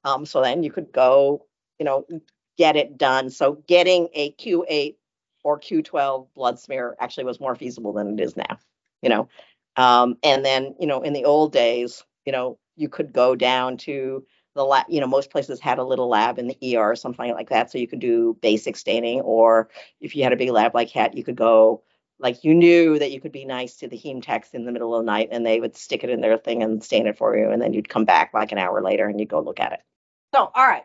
[0.05, 1.45] Um, so then you could go,
[1.79, 2.05] you know,
[2.57, 3.29] get it done.
[3.29, 4.95] So getting a Q8
[5.43, 8.57] or Q12 blood smear actually was more feasible than it is now,
[9.01, 9.27] you know?
[9.75, 13.75] Um, and then, you know, in the old days, you know, you could go down
[13.75, 14.23] to
[14.53, 17.31] the lab, you know, most places had a little lab in the ER or something
[17.31, 17.71] like that.
[17.71, 21.17] So you could do basic staining, or if you had a big lab like HAT,
[21.17, 21.81] you could go,
[22.19, 24.93] like you knew that you could be nice to the heme techs in the middle
[24.93, 27.35] of the night and they would stick it in their thing and stain it for
[27.35, 27.49] you.
[27.49, 29.79] And then you'd come back like an hour later and you'd go look at it.
[30.35, 30.83] So, all right.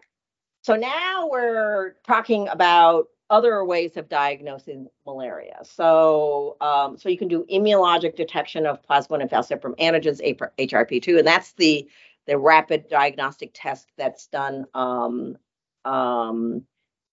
[0.63, 5.59] So now we're talking about other ways of diagnosing malaria.
[5.65, 10.21] So, um, so you can do immunologic detection of and falciparum antigens,
[10.59, 11.89] HRP2, and that's the
[12.27, 15.37] the rapid diagnostic test that's done um,
[15.85, 16.63] um,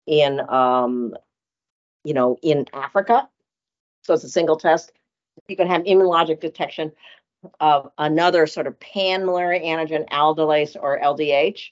[0.06, 1.16] in um,
[2.04, 3.28] you know in Africa.
[4.04, 4.92] So it's a single test.
[5.48, 6.92] You can have immunologic detection
[7.60, 11.72] of another sort of pan malaria antigen, aldolase or LDH.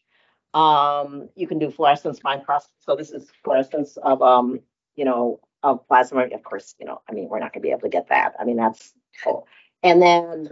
[0.54, 2.68] Um, you can do fluorescence spine cross.
[2.80, 4.60] So this is fluorescence of um,
[4.96, 6.26] you know, of plasma.
[6.34, 8.34] Of course, you know, I mean, we're not gonna be able to get that.
[8.40, 8.94] I mean, that's
[9.24, 9.48] cool.
[9.84, 10.50] And then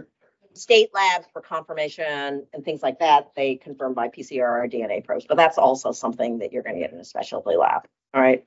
[0.54, 5.26] state labs for confirmation and things like that, they confirm by PCR or DNA probes,
[5.28, 7.86] but that's also something that you're gonna get in a specialty lab.
[8.14, 8.44] All right.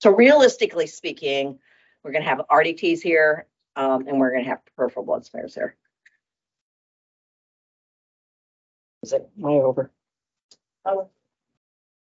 [0.00, 1.58] So realistically speaking,
[2.02, 5.76] we're gonna have RDTs here, um, and we're gonna have peripheral blood smears here.
[9.02, 9.90] Is it way over?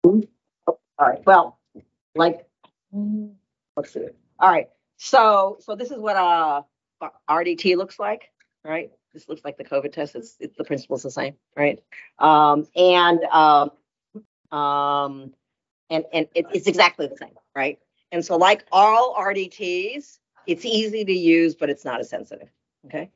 [0.05, 1.59] All right, well,
[2.15, 2.47] like,
[3.77, 4.07] let's see.
[4.39, 6.65] All right, so, so this is what a
[7.29, 8.31] RDT looks like,
[8.65, 8.91] right?
[9.13, 10.15] This looks like the COVID test.
[10.15, 11.83] It's, it's, the principle's the same, right?
[12.19, 13.71] Um, and, um,
[14.51, 15.33] um,
[15.91, 17.79] and, and it, it's exactly the same, right?
[18.13, 22.49] And so like all RDTs, it's easy to use, but it's not as sensitive,
[22.87, 23.11] okay?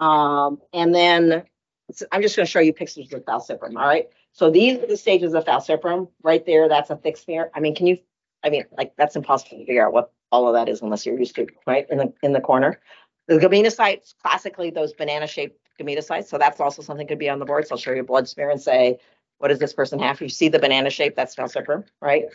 [0.00, 1.44] Um, and then,
[1.92, 4.08] so I'm just gonna show you pictures of falciparum, all right?
[4.36, 7.50] So these are the stages of falciparum, right there, that's a thick smear.
[7.54, 7.96] I mean, can you,
[8.44, 11.18] I mean, like, that's impossible to figure out what all of that is unless you're
[11.18, 12.78] used to, right, in the, in the corner.
[13.28, 17.66] The gametocytes, classically, those banana-shaped gametocytes, so that's also something could be on the board.
[17.66, 18.98] So I'll show you a blood smear and say,
[19.38, 20.20] what does this person have?
[20.20, 22.26] You see the banana shape, that's falciparum, right?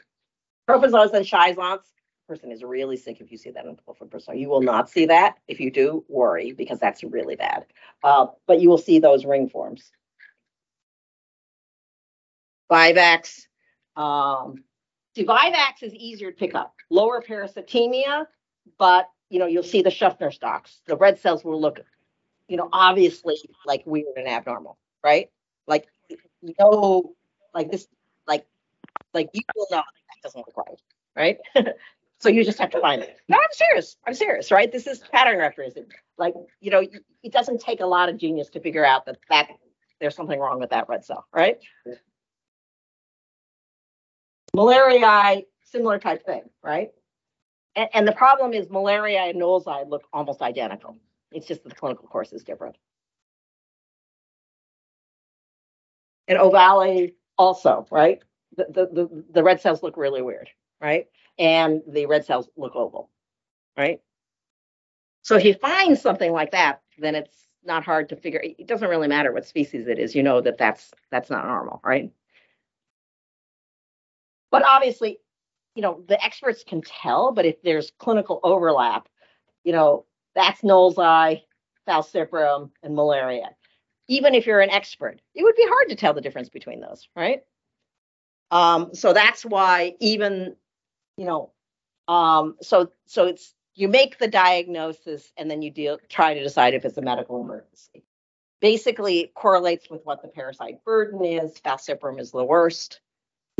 [0.66, 1.86] Prophyllodes and schizonts,
[2.28, 4.40] person is really sick if you see that in a person.
[4.40, 5.36] You will not see that.
[5.48, 7.68] If you do, worry, because that's really bad.
[8.04, 9.92] Uh, but you will see those ring forms.
[12.72, 13.48] Vivax,
[13.96, 14.64] um,
[15.16, 16.74] see, Vivax is easier to pick up.
[16.90, 18.26] Lower parasitemia,
[18.80, 20.82] but, you know, you'll see the Schuffner's dots.
[20.88, 21.80] The red cells will look,
[22.48, 25.30] you know, obviously like weird and abnormal, right?
[25.68, 25.88] Like,
[26.60, 27.14] no,
[27.54, 27.88] like this,
[28.28, 28.46] like,
[29.14, 31.66] like you will know that doesn't look right, right?
[32.20, 33.18] so you just have to find it.
[33.28, 33.98] No, I'm serious.
[34.08, 34.72] I'm serious, right?
[34.72, 35.88] This is pattern recognition.
[36.18, 36.86] Like, you know,
[37.24, 39.50] it doesn't take a lot of genius to figure out that that
[40.00, 41.58] there's something wrong with that red cell, right?
[44.56, 46.92] Malariae, similar type thing, right?
[47.76, 50.98] And, and the problem is malariae and knowlesi look almost identical.
[51.32, 52.76] It's just that the clinical course is different.
[56.28, 58.22] And Ovale also, right?
[58.58, 60.50] The, the, the, the red cells look really weird,
[60.82, 61.08] right?
[61.40, 63.10] And the red cells look oval,
[63.78, 64.02] right?
[65.22, 68.42] So if you find something like that, then it's not hard to figure.
[68.44, 70.16] It doesn't really matter what species it is.
[70.16, 72.12] You know that that's that's not normal, right?
[74.52, 75.20] But obviously,
[75.76, 79.08] you know, the experts can tell, but if there's clinical overlap,
[79.64, 81.42] you know, that's knowlesi,
[81.88, 83.50] falciparum, and malariae.
[84.08, 87.08] Even if you're an expert, it would be hard to tell the difference between those,
[87.16, 87.44] right?
[88.52, 90.56] Um, so that's why even,
[91.16, 91.52] you know,
[92.08, 96.74] um, so so it's you make the diagnosis and then you deal try to decide
[96.74, 98.04] if it's a medical emergency.
[98.60, 101.54] Basically, it correlates with what the parasite burden is.
[101.66, 103.00] Falciparum is the worst.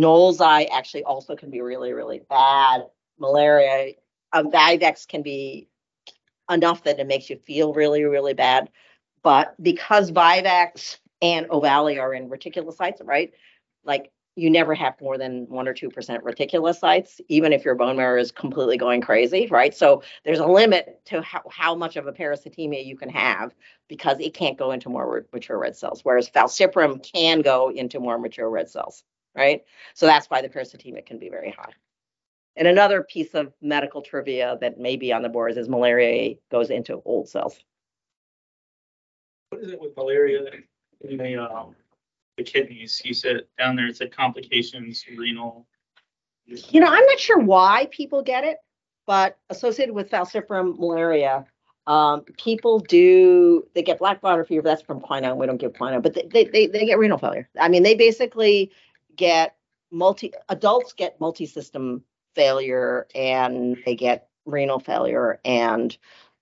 [0.02, 2.82] Knowles eye actually also can be really, really bad.
[3.20, 3.98] Malariae,
[4.34, 5.68] um, Vivax can be
[6.50, 8.70] enough that it makes you feel really, really bad.
[9.22, 13.32] But because Vivax and Ovale are in reticulocytes, right?
[13.84, 17.98] Like you never have more than one or two percent reticulocytes, even if your bone
[17.98, 19.76] marrow is completely going crazy, right?
[19.76, 23.54] So there's a limit to how, how much of a parasitemia you can have
[23.88, 28.18] because it can't go into more mature red cells, whereas falciparum can go into more
[28.18, 29.04] mature red cells,
[29.36, 29.64] right?
[29.94, 31.72] So that's why the parasitemia can be very high.
[32.56, 36.70] And another piece of medical trivia that may be on the boards is malariae goes
[36.70, 37.58] into old cells.
[39.50, 40.42] What is it with malaria
[41.02, 41.76] in the, um,
[42.38, 43.02] the kidneys?
[43.04, 45.66] You said down there, it said complications, renal.
[46.46, 48.58] You know, I'm not sure why people get it,
[49.06, 51.46] but associated with falciparum malaria,
[51.88, 54.64] um, people do they get blackwater fever.
[54.64, 55.38] That's from quinine.
[55.38, 57.50] We don't give quinine, but they, they they they get renal failure.
[57.60, 58.72] I mean, they basically
[59.16, 59.56] get
[59.92, 62.04] multi adults get multi-system
[62.34, 65.98] failure and they get renal failure and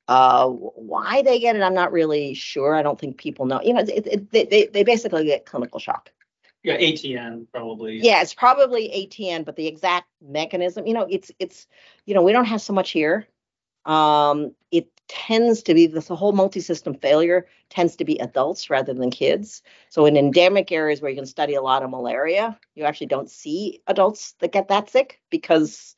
[0.08, 2.74] uh, why they get it, I'm not really sure.
[2.74, 3.62] I don't think people know.
[3.62, 6.10] You know, it, it, they, they they basically get clinical shock.
[6.64, 8.00] Yeah, ATN probably.
[8.00, 11.68] Yeah, it's probably ATN, but the exact mechanism, you know, it's it's
[12.08, 13.28] you know, we don't have so much here.
[13.86, 19.10] Um, it tends to be this whole multi-system failure tends to be adults rather than
[19.10, 19.64] kids.
[19.90, 23.30] So in endemic areas where you can study a lot of malaria, you actually don't
[23.30, 25.96] see adults that get that sick because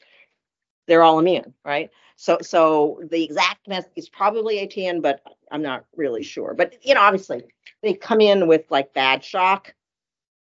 [0.88, 1.91] they're all immune, right?
[2.16, 6.53] So so the exactness is probably ATN, but I'm not really sure.
[6.53, 7.43] But you know, obviously
[7.84, 9.76] they come in with like bad shock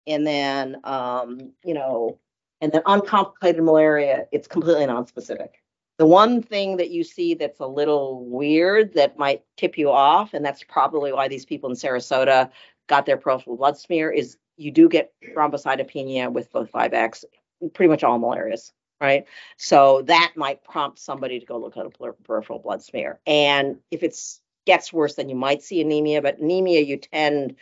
[0.06, 2.18] and then um, you know,
[2.60, 5.62] and then uncomplicated malaria, it's completely non-specific.
[5.98, 10.34] The one thing that you see that's a little weird that might tip you off,
[10.34, 12.50] and that's probably why these people in Sarasota
[12.86, 17.24] got their peripheral blood smear, is you do get thrombocytopenia with both 5X,
[17.72, 19.24] pretty much all malarias, right?
[19.56, 23.18] So that might prompt somebody to go look at a peripheral blood smear.
[23.26, 24.18] And if it
[24.66, 27.56] gets worse, then you might see anemia, but anemia you tend,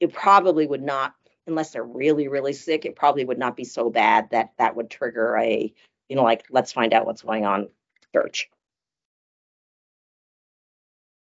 [0.00, 1.14] it probably would not,
[1.46, 4.90] unless they're really, really sick, it probably would not be so bad that that would
[4.90, 5.72] trigger a
[6.10, 7.68] you know, like, let's find out what's going on
[8.12, 8.50] search.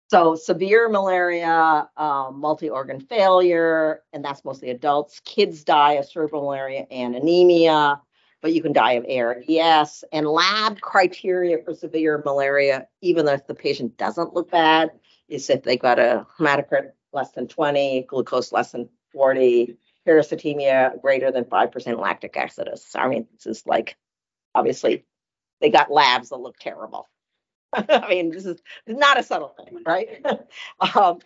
[0.09, 5.21] So severe malaria, um, multi-organ failure, and that's mostly adults.
[5.25, 8.01] Kids die of cerebral malaria and anemia,
[8.41, 10.05] but you can die of ARDS.
[10.13, 14.91] And lab criteria for severe malaria, even if the patient doesn't look bad,
[15.29, 21.33] is if they've got a hematocrit less than 20, glucose less than 40, parasitemia greater
[21.33, 22.95] than 5% lactic acidosis.
[22.95, 23.97] I mean, this is like
[24.57, 25.05] obviously
[25.61, 27.09] they got labs that look terrible.
[27.73, 30.25] I mean, this is not a subtle thing, right?
[30.97, 31.19] um,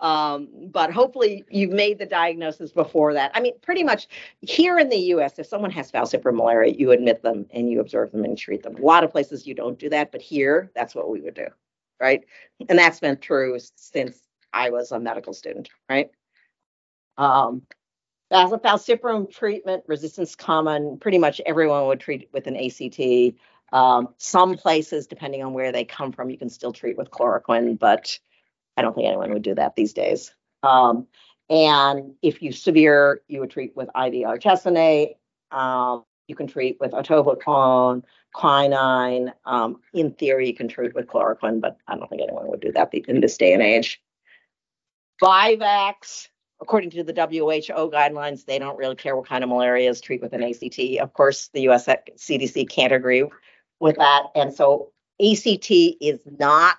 [0.00, 3.32] um, but hopefully you've made the diagnosis before that.
[3.34, 4.08] I mean, pretty much
[4.40, 8.10] here in the US, if someone has falciparum malaria, you admit them and you observe
[8.12, 8.76] them and treat them.
[8.76, 11.48] A lot of places you don't do that, but here that's what we would do,
[12.00, 12.24] right?
[12.68, 14.22] And that's been true since
[14.54, 16.10] I was a medical student, right?
[17.18, 17.62] Um,
[18.30, 23.36] as a falciparum treatment, resistance common, pretty much everyone would treat with an ACT.
[23.72, 27.78] Um, some places, depending on where they come from, you can still treat with chloroquine,
[27.78, 28.18] but
[28.76, 30.32] I don't think anyone would do that these days.
[30.62, 31.06] Um,
[31.48, 35.16] and if you severe, you would treat with IV artesunate.
[35.50, 39.32] Um, you can treat with atovaquone, quinine.
[39.44, 42.70] Um, in theory, you can treat with chloroquine, but I don't think anyone would do
[42.72, 44.00] that in this day and age.
[45.20, 46.28] Vivax,
[46.60, 50.22] according to the WHO guidelines, they don't really care what kind of malaria is treated
[50.22, 51.00] with an ACT.
[51.00, 53.24] Of course, the US CDC can't agree
[53.78, 54.24] with that.
[54.34, 56.76] And so ACT is not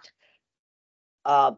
[1.25, 1.53] uh,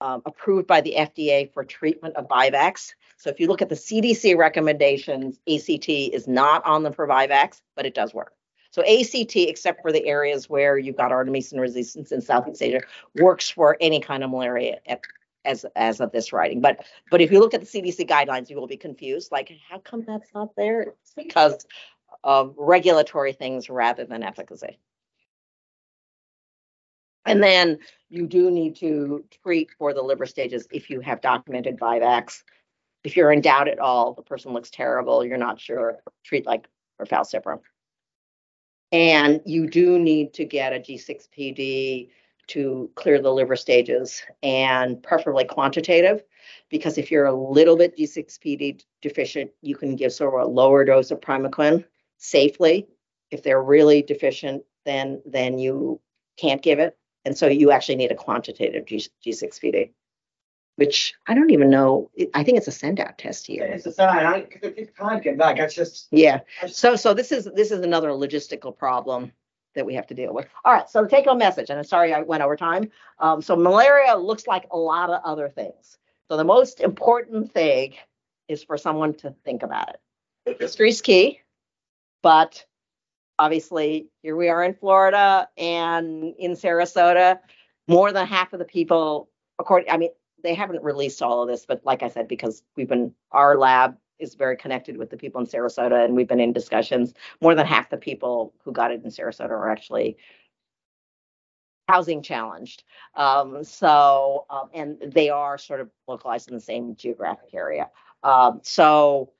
[0.00, 2.94] um, approved by the FDA for treatment of Vivax.
[3.16, 7.60] So if you look at the CDC recommendations, ACT is not on them for Vivax,
[7.76, 8.32] but it does work.
[8.70, 12.80] So ACT, except for the areas where you've got artemisinin resistance in Southeast Asia,
[13.14, 14.80] works for any kind of malaria
[15.44, 16.60] as as of this writing.
[16.60, 19.32] But but if you look at the CDC guidelines, you will be confused.
[19.32, 20.82] Like, how come that's not there?
[20.82, 21.66] It's because
[22.22, 24.78] of regulatory things rather than efficacy.
[27.26, 27.78] And then
[28.10, 32.42] you do need to treat for the liver stages if you have documented Vivax.
[33.02, 36.68] If you're in doubt at all, the person looks terrible, you're not sure, treat like
[36.96, 37.60] for falciparum.
[38.92, 42.10] And you do need to get a G6PD
[42.48, 46.22] to clear the liver stages and preferably quantitative.
[46.70, 50.84] Because if you're a little bit G6PD deficient, you can give sort of a lower
[50.84, 51.84] dose of Primaquine
[52.18, 52.86] safely.
[53.30, 56.00] If they're really deficient, then, then you
[56.36, 56.96] can't give it.
[57.24, 59.90] And so you actually need a quantitative G, G6PD,
[60.76, 62.10] which I don't even know.
[62.34, 63.64] I think it's a send out test here.
[63.64, 64.90] It's a sign, I, cause it takes
[65.22, 66.08] get back, that's just.
[66.10, 66.40] Yeah.
[66.62, 69.32] I- So, so this is, this is another logistical problem
[69.74, 70.46] that we have to deal with.
[70.64, 72.90] All right, so the take home message, and I'm sorry I went over time.
[73.18, 75.98] Um, so malaria looks like a lot of other things.
[76.28, 77.94] So the most important thing
[78.48, 80.60] is for someone to think about it.
[80.60, 81.40] History is key,
[82.22, 82.64] but
[83.38, 87.40] obviously here we are in Florida and in Sarasota,
[87.88, 90.10] more than half of the people, according, I mean,
[90.42, 93.96] they haven't released all of this, but like I said, because we've been, our lab
[94.24, 97.14] is very connected with the people in Sarasota and we've been in discussions.
[97.40, 100.16] More than half the people who got it in Sarasota are actually
[101.88, 102.82] housing challenged.
[103.14, 107.90] Um, so, um, and they are sort of localized in the same geographic area.
[108.22, 109.32] Um, so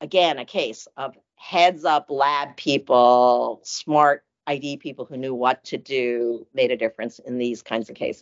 [0.00, 5.78] again, a case of heads up lab people, smart ID people who knew what to
[5.78, 8.20] do made a difference in these kinds of cases.